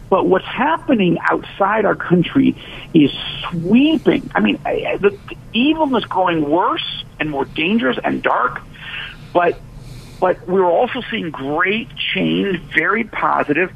But 0.09 0.27
what's 0.27 0.45
happening 0.45 1.17
outside 1.29 1.85
our 1.85 1.95
country 1.95 2.55
is 2.93 3.11
sweeping. 3.49 4.29
I 4.35 4.39
mean, 4.39 4.59
the 4.63 5.17
evil 5.53 5.95
is 5.95 6.05
growing 6.05 6.49
worse 6.49 7.03
and 7.19 7.31
more 7.31 7.45
dangerous 7.45 7.97
and 8.03 8.21
dark, 8.21 8.61
but 9.33 9.59
but 10.19 10.47
we're 10.47 10.63
also 10.63 11.01
seeing 11.11 11.29
great 11.29 11.89
change, 11.95 12.59
very 12.73 13.03
positive, 13.03 13.71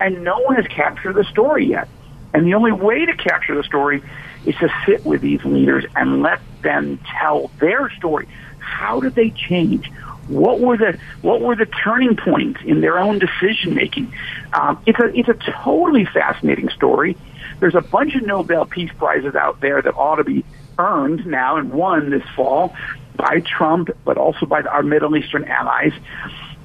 and 0.00 0.24
no 0.24 0.40
one 0.40 0.56
has 0.56 0.66
captured 0.66 1.14
the 1.14 1.24
story 1.24 1.66
yet. 1.66 1.88
And 2.32 2.46
the 2.46 2.54
only 2.54 2.72
way 2.72 3.06
to 3.06 3.14
capture 3.14 3.54
the 3.54 3.62
story 3.62 4.02
is 4.44 4.56
to 4.56 4.68
sit 4.84 5.06
with 5.06 5.20
these 5.20 5.44
leaders 5.44 5.84
and 5.94 6.20
let 6.20 6.40
them 6.62 6.98
tell 7.20 7.50
their 7.60 7.90
story. 7.90 8.26
How 8.58 9.00
did 9.00 9.14
they 9.14 9.30
change? 9.30 9.90
What 10.28 10.60
were 10.60 10.76
the 10.76 10.98
what 11.22 11.40
were 11.40 11.54
the 11.54 11.66
turning 11.66 12.16
points 12.16 12.60
in 12.64 12.80
their 12.80 12.98
own 12.98 13.18
decision 13.18 13.74
making? 13.74 14.12
Um, 14.52 14.82
it's 14.86 14.98
a 14.98 15.06
it's 15.16 15.28
a 15.28 15.34
totally 15.62 16.06
fascinating 16.06 16.70
story. 16.70 17.16
There's 17.60 17.74
a 17.74 17.80
bunch 17.80 18.14
of 18.14 18.22
Nobel 18.22 18.64
Peace 18.64 18.90
Prizes 18.96 19.34
out 19.34 19.60
there 19.60 19.80
that 19.80 19.94
ought 19.94 20.16
to 20.16 20.24
be 20.24 20.44
earned 20.78 21.26
now 21.26 21.56
and 21.56 21.72
won 21.72 22.10
this 22.10 22.24
fall 22.34 22.74
by 23.16 23.40
Trump, 23.40 23.90
but 24.04 24.16
also 24.16 24.46
by 24.46 24.62
our 24.62 24.82
Middle 24.82 25.16
Eastern 25.16 25.44
allies. 25.44 25.92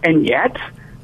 And 0.04 0.26
yet, 0.26 0.58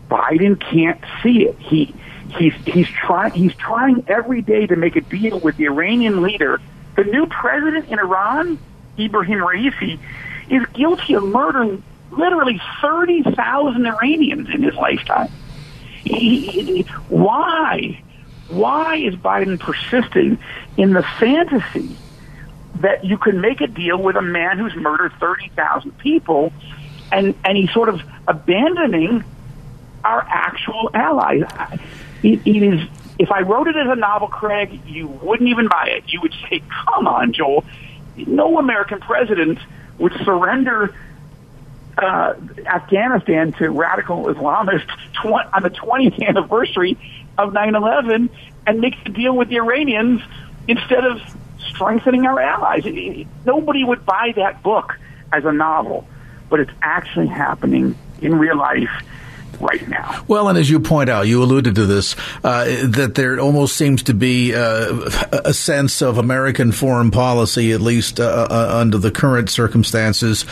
Biden 0.10 0.60
can't 0.60 1.00
see 1.22 1.46
it. 1.46 1.58
He 1.60 1.94
he's 2.38 2.54
he's 2.66 2.88
trying 2.88 3.34
he's 3.34 3.56
trying 3.56 4.06
every 4.08 4.42
day 4.42 4.66
to 4.68 4.76
make 4.76 4.96
a 4.96 5.02
deal 5.02 5.40
with 5.40 5.58
the 5.58 5.66
Iranian 5.66 6.22
leader. 6.22 6.60
The 6.96 7.04
new 7.04 7.26
president 7.28 7.90
in 7.90 8.00
Iran, 8.00 8.58
Ibrahim 8.98 9.40
Raisi, 9.40 10.00
is 10.50 10.66
guilty 10.74 11.16
of 11.16 11.24
murdering 11.24 11.84
literally 12.12 12.62
30,000 12.82 13.86
Iranians 13.86 14.50
in 14.50 14.64
his 14.64 14.76
lifetime. 14.76 15.30
Why? 17.10 18.02
Why 18.48 18.96
is 18.98 19.16
Biden 19.16 19.60
persisting 19.60 20.38
in 20.78 20.94
the 20.94 21.04
fantasy 21.20 21.98
that 22.82 23.04
you 23.04 23.18
can 23.18 23.42
make 23.42 23.62
a 23.62 23.68
deal 23.68 24.02
with 24.02 24.16
a 24.16 24.22
man 24.22 24.60
who's 24.60 24.76
murdered 24.76 25.14
30,000 25.20 25.98
people 25.98 26.54
and, 27.12 27.34
and 27.44 27.58
he's 27.58 27.72
sort 27.72 27.90
of 27.90 28.02
abandoning 28.28 29.24
our 30.04 30.22
actual 30.22 30.92
allies? 30.94 31.44
It, 32.22 32.46
it 32.46 32.64
is, 32.64 32.88
if 33.18 33.32
I 33.32 33.42
wrote 33.42 33.68
it 33.68 33.76
as 33.76 33.88
a 33.90 33.96
novel, 33.96 34.28
Craig, 34.28 34.80
you 34.86 35.08
wouldn't 35.08 35.50
even 35.50 35.68
buy 35.68 35.88
it. 35.90 36.04
You 36.08 36.22
would 36.22 36.34
say, 36.50 36.62
come 36.70 37.08
on, 37.08 37.34
Joel. 37.34 37.66
No 38.16 38.60
American 38.60 39.00
president 39.00 39.60
would 39.98 40.14
surrender 40.24 40.94
uh, 41.98 42.34
Afghanistan 42.66 43.54
to 43.54 43.70
radical 43.70 44.26
Islamists 44.26 44.88
tw- 45.14 45.54
on 45.54 45.64
the 45.64 45.70
20th 45.70 46.26
anniversary 46.28 46.98
of 47.38 47.54
9/11 47.54 48.30
and 48.68 48.82
makes 48.82 48.98
a 49.06 49.10
deal 49.10 49.36
with 49.36 49.50
the 49.50 49.58
Iranians 49.58 50.22
instead 50.68 51.06
of 51.06 51.22
strengthening 51.60 52.26
our 52.26 52.40
allies. 52.40 52.86
Nobody 53.46 53.84
would 53.84 54.06
buy 54.06 54.34
that 54.36 54.64
book 54.64 54.98
as 55.32 55.46
a 55.46 55.52
novel, 55.52 56.08
but 56.50 56.60
it's 56.60 56.72
actually 56.82 57.28
happening 57.28 57.96
in 58.22 58.36
real 58.36 58.58
life 58.58 58.90
right 59.60 59.88
now. 59.88 60.24
Well, 60.28 60.48
and 60.48 60.58
as 60.58 60.70
you 60.70 60.80
point 60.80 61.10
out, 61.10 61.28
you 61.28 61.42
alluded 61.44 61.76
to 61.76 61.86
this, 61.86 62.16
uh, 62.44 62.66
that 62.88 63.16
there 63.16 63.40
almost 63.40 63.76
seems 63.76 64.04
to 64.04 64.14
be 64.14 64.54
uh, 64.54 65.10
a 65.32 65.54
sense 65.54 66.02
of 66.02 66.18
American 66.18 66.72
foreign 66.72 67.12
policy, 67.12 67.72
at 67.72 67.82
least 67.82 68.20
uh, 68.20 68.48
uh 68.50 68.80
under 68.80 68.98
the 68.98 69.12
current 69.12 69.50
circumstances, 69.50 70.46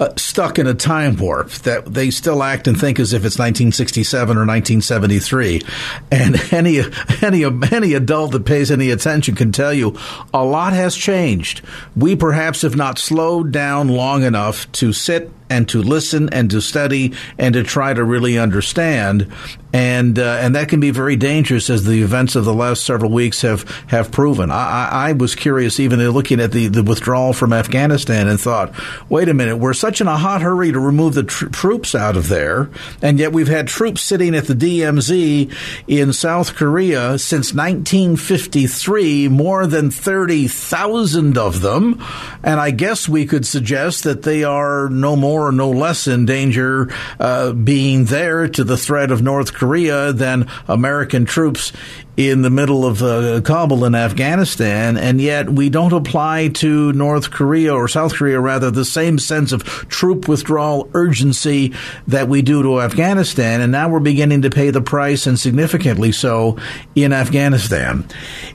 uh, 0.00 0.10
stuck 0.16 0.58
in 0.58 0.66
a 0.66 0.74
time 0.74 1.16
warp, 1.16 1.50
that 1.50 1.86
they 1.86 2.10
still 2.10 2.42
act 2.42 2.66
and 2.66 2.78
think 2.78 2.98
as 2.98 3.12
if 3.12 3.24
it's 3.24 3.38
1967 3.38 4.36
or 4.36 4.46
1973. 4.46 5.62
And 6.10 6.36
any, 6.52 6.80
any, 7.22 7.44
any 7.72 7.94
adult 7.94 8.32
that 8.32 8.44
pays 8.44 8.70
any 8.70 8.90
attention 8.90 9.34
can 9.34 9.52
tell 9.52 9.72
you 9.72 9.96
a 10.32 10.44
lot 10.44 10.72
has 10.72 10.96
changed. 10.96 11.62
We 11.96 12.16
perhaps 12.16 12.62
have 12.62 12.76
not 12.76 12.98
slowed 12.98 13.52
down 13.52 13.88
long 13.88 14.22
enough 14.22 14.70
to 14.72 14.92
sit 14.92 15.30
and 15.50 15.68
to 15.68 15.82
listen 15.82 16.28
and 16.30 16.50
to 16.50 16.60
study 16.60 17.12
and 17.38 17.54
to 17.54 17.62
try 17.62 17.94
to 17.94 18.04
really 18.04 18.38
understand 18.38 19.32
and 19.72 20.18
uh, 20.18 20.38
and 20.40 20.54
that 20.54 20.68
can 20.68 20.80
be 20.80 20.90
very 20.90 21.16
dangerous, 21.16 21.68
as 21.68 21.84
the 21.84 22.02
events 22.02 22.36
of 22.36 22.44
the 22.44 22.54
last 22.54 22.84
several 22.84 23.10
weeks 23.10 23.42
have 23.42 23.68
have 23.88 24.10
proven. 24.10 24.50
I, 24.50 24.88
I 24.90 25.12
was 25.12 25.34
curious, 25.34 25.78
even 25.78 26.00
looking 26.10 26.40
at 26.40 26.52
the, 26.52 26.68
the 26.68 26.82
withdrawal 26.82 27.34
from 27.34 27.52
Afghanistan, 27.52 28.28
and 28.28 28.40
thought, 28.40 28.72
wait 29.10 29.28
a 29.28 29.34
minute, 29.34 29.58
we're 29.58 29.74
such 29.74 30.00
in 30.00 30.06
a 30.06 30.16
hot 30.16 30.40
hurry 30.40 30.72
to 30.72 30.80
remove 30.80 31.14
the 31.14 31.24
tr- 31.24 31.48
troops 31.48 31.94
out 31.94 32.16
of 32.16 32.28
there, 32.28 32.70
and 33.02 33.18
yet 33.18 33.32
we've 33.32 33.48
had 33.48 33.68
troops 33.68 34.00
sitting 34.00 34.34
at 34.34 34.46
the 34.46 34.54
DMZ 34.54 35.54
in 35.86 36.12
South 36.14 36.54
Korea 36.54 37.18
since 37.18 37.52
1953, 37.52 39.28
more 39.28 39.66
than 39.66 39.90
thirty 39.90 40.48
thousand 40.48 41.36
of 41.36 41.60
them, 41.60 42.02
and 42.42 42.58
I 42.58 42.70
guess 42.70 43.06
we 43.06 43.26
could 43.26 43.46
suggest 43.46 44.04
that 44.04 44.22
they 44.22 44.44
are 44.44 44.88
no 44.88 45.14
more 45.14 45.48
or 45.48 45.52
no 45.52 45.70
less 45.70 46.06
in 46.06 46.24
danger 46.24 46.88
uh, 47.20 47.52
being 47.52 48.06
there 48.06 48.48
to 48.48 48.64
the 48.64 48.76
threat 48.78 49.10
of 49.10 49.20
North 49.20 49.57
Korea 49.58 50.12
than 50.12 50.48
American 50.68 51.26
troops 51.26 51.72
in 52.16 52.42
the 52.42 52.50
middle 52.50 52.84
of 52.84 53.00
uh, 53.00 53.40
Kabul 53.42 53.84
in 53.84 53.94
Afghanistan, 53.94 54.96
and 54.96 55.20
yet 55.20 55.48
we 55.48 55.68
don't 55.68 55.92
apply 55.92 56.48
to 56.48 56.92
North 56.92 57.30
Korea 57.30 57.72
or 57.72 57.86
South 57.86 58.14
Korea, 58.14 58.40
rather, 58.40 58.72
the 58.72 58.84
same 58.84 59.20
sense 59.20 59.52
of 59.52 59.62
troop 59.88 60.26
withdrawal 60.26 60.90
urgency 60.94 61.74
that 62.08 62.28
we 62.28 62.42
do 62.42 62.62
to 62.62 62.80
Afghanistan, 62.80 63.60
and 63.60 63.70
now 63.70 63.88
we're 63.88 64.00
beginning 64.00 64.42
to 64.42 64.50
pay 64.50 64.70
the 64.70 64.80
price, 64.80 65.26
and 65.28 65.38
significantly 65.38 66.10
so, 66.10 66.56
in 66.96 67.12
Afghanistan. 67.12 68.04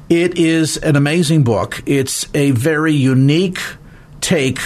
It 0.10 0.38
is 0.38 0.76
an 0.78 0.98
amazing 0.98 1.44
book. 1.44 1.82
It's 1.86 2.28
a 2.34 2.52
very 2.52 2.94
unique 2.94 3.60
take 4.20 4.60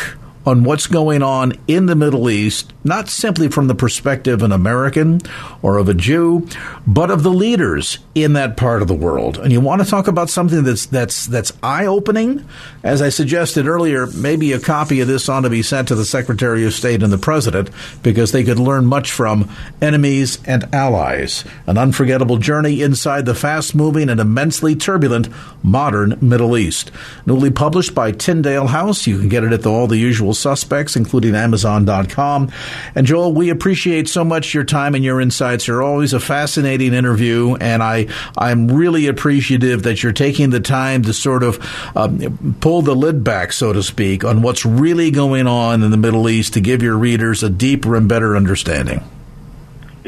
on 0.48 0.64
what's 0.64 0.88
going 0.88 1.22
on 1.22 1.54
in 1.68 1.88
the 1.88 1.96
Middle 1.96 2.30
East, 2.30 2.72
not 2.86 3.10
simply 3.10 3.50
from 3.50 3.68
the 3.68 3.76
perspective 3.76 4.36
of 4.36 4.44
an 4.44 4.54
American 4.54 5.20
or 5.62 5.78
of 5.78 5.90
a 5.90 5.94
Jew, 5.94 6.48
but 6.88 7.12
of 7.12 7.24
the 7.24 7.32
leaders 7.32 8.00
in 8.16 8.34
that 8.34 8.56
part 8.56 8.82
of 8.82 8.88
the 8.88 8.94
world. 8.94 9.38
And 9.38 9.52
you 9.52 9.60
want 9.60 9.84
to 9.84 9.90
talk 9.90 10.08
about 10.08 10.30
something 10.30 10.64
that's 10.64 10.86
that's 10.86 11.26
that's 11.26 11.52
eye-opening? 11.62 12.48
As 12.82 13.02
I 13.02 13.10
suggested 13.10 13.68
earlier, 13.68 14.08
maybe 14.08 14.54
a 14.54 14.60
copy 14.60 15.02
of 15.02 15.08
this 15.10 15.28
ought 15.28 15.42
to 15.42 15.50
be 15.50 15.62
sent 15.62 15.90
to 15.90 15.96
the 15.96 16.06
Secretary 16.06 16.66
of 16.66 16.74
State 16.74 17.04
and 17.04 17.12
the 17.12 17.18
President 17.18 17.70
because 18.02 18.32
they 18.32 18.46
could 18.46 18.60
learn 18.60 18.86
much 18.86 19.12
from 19.12 19.50
enemies 19.82 20.40
and 20.46 20.74
allies. 20.74 21.44
An 21.66 21.78
unforgettable 21.78 22.38
journey 22.38 22.82
inside 22.82 23.26
the 23.26 23.36
fast-moving 23.36 24.08
and 24.10 24.22
immensely 24.22 24.76
turbulent 24.76 25.28
modern 25.62 26.18
Middle 26.22 26.58
East. 26.58 26.92
Newly 27.26 27.52
published 27.52 27.94
by 27.94 28.14
Tyndale 28.14 28.68
House, 28.68 29.06
you 29.08 29.20
can 29.20 29.28
get 29.28 29.44
it 29.44 29.52
at 29.52 29.64
the, 29.64 29.70
all 29.70 29.88
the 29.88 29.98
usual 29.98 30.34
suspects, 30.38 30.96
including 30.96 31.36
Amazon.com. 31.36 32.52
And 32.96 33.08
Joel, 33.08 33.34
we 33.34 33.50
appreciate 33.50 34.08
so 34.08 34.24
much 34.24 34.54
your 34.54 34.64
time 34.64 34.96
and 34.96 35.04
your 35.04 35.20
insights. 35.22 35.68
You're 35.68 35.84
always 35.84 36.14
a 36.14 36.20
fascinating 36.20 36.94
interview, 36.94 37.56
and 37.56 37.82
I 37.84 38.08
I'm 38.38 38.68
really 38.68 39.08
appreciative 39.08 39.84
that 39.84 40.04
you're 40.04 40.14
taking 40.14 40.50
the 40.50 40.60
time 40.60 41.04
to 41.04 41.14
sort 41.14 41.44
of 41.44 41.60
um, 41.96 42.58
pull 42.62 42.82
the 42.82 42.96
lid 42.96 43.24
back, 43.24 43.54
so 43.54 43.74
to 43.74 43.84
speak, 43.84 44.24
on 44.24 44.42
what's 44.42 44.66
really 44.66 45.12
going 45.12 45.48
on 45.48 45.84
in 45.84 45.92
the 45.92 45.98
Middle 45.98 46.30
East 46.30 46.54
to 46.54 46.62
give 46.62 46.82
your 46.82 46.98
readers 46.98 47.44
a 47.44 47.50
deeper 47.50 47.96
and 47.96 48.08
better 48.08 48.36
understanding. 48.36 49.04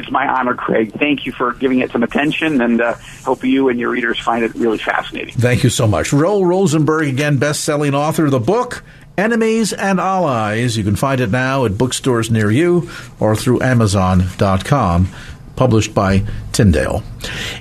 It's 0.00 0.10
my 0.10 0.26
honor, 0.26 0.54
Craig. 0.54 0.92
Thank 0.98 1.26
you 1.26 1.32
for 1.32 1.52
giving 1.52 1.80
it 1.80 1.90
some 1.92 2.02
attention, 2.02 2.62
and 2.62 2.80
uh, 2.80 2.94
hope 3.22 3.44
you 3.44 3.68
and 3.68 3.78
your 3.78 3.90
readers 3.90 4.18
find 4.18 4.42
it 4.42 4.54
really 4.54 4.78
fascinating. 4.78 5.34
Thank 5.34 5.62
you 5.62 5.68
so 5.68 5.86
much. 5.86 6.10
Joel 6.10 6.46
Rosenberg, 6.46 7.08
again, 7.08 7.36
best-selling 7.36 7.94
author 7.94 8.24
of 8.24 8.30
the 8.30 8.40
book 8.40 8.82
Enemies 9.20 9.74
and 9.74 10.00
Allies. 10.00 10.78
You 10.78 10.82
can 10.82 10.96
find 10.96 11.20
it 11.20 11.30
now 11.30 11.66
at 11.66 11.76
bookstores 11.76 12.30
near 12.30 12.50
you 12.50 12.88
or 13.20 13.36
through 13.36 13.60
Amazon.com, 13.60 15.08
published 15.56 15.94
by 15.94 16.24
Tyndale. 16.52 17.02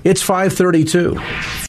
It's 0.05 0.21
532. 0.21 1.68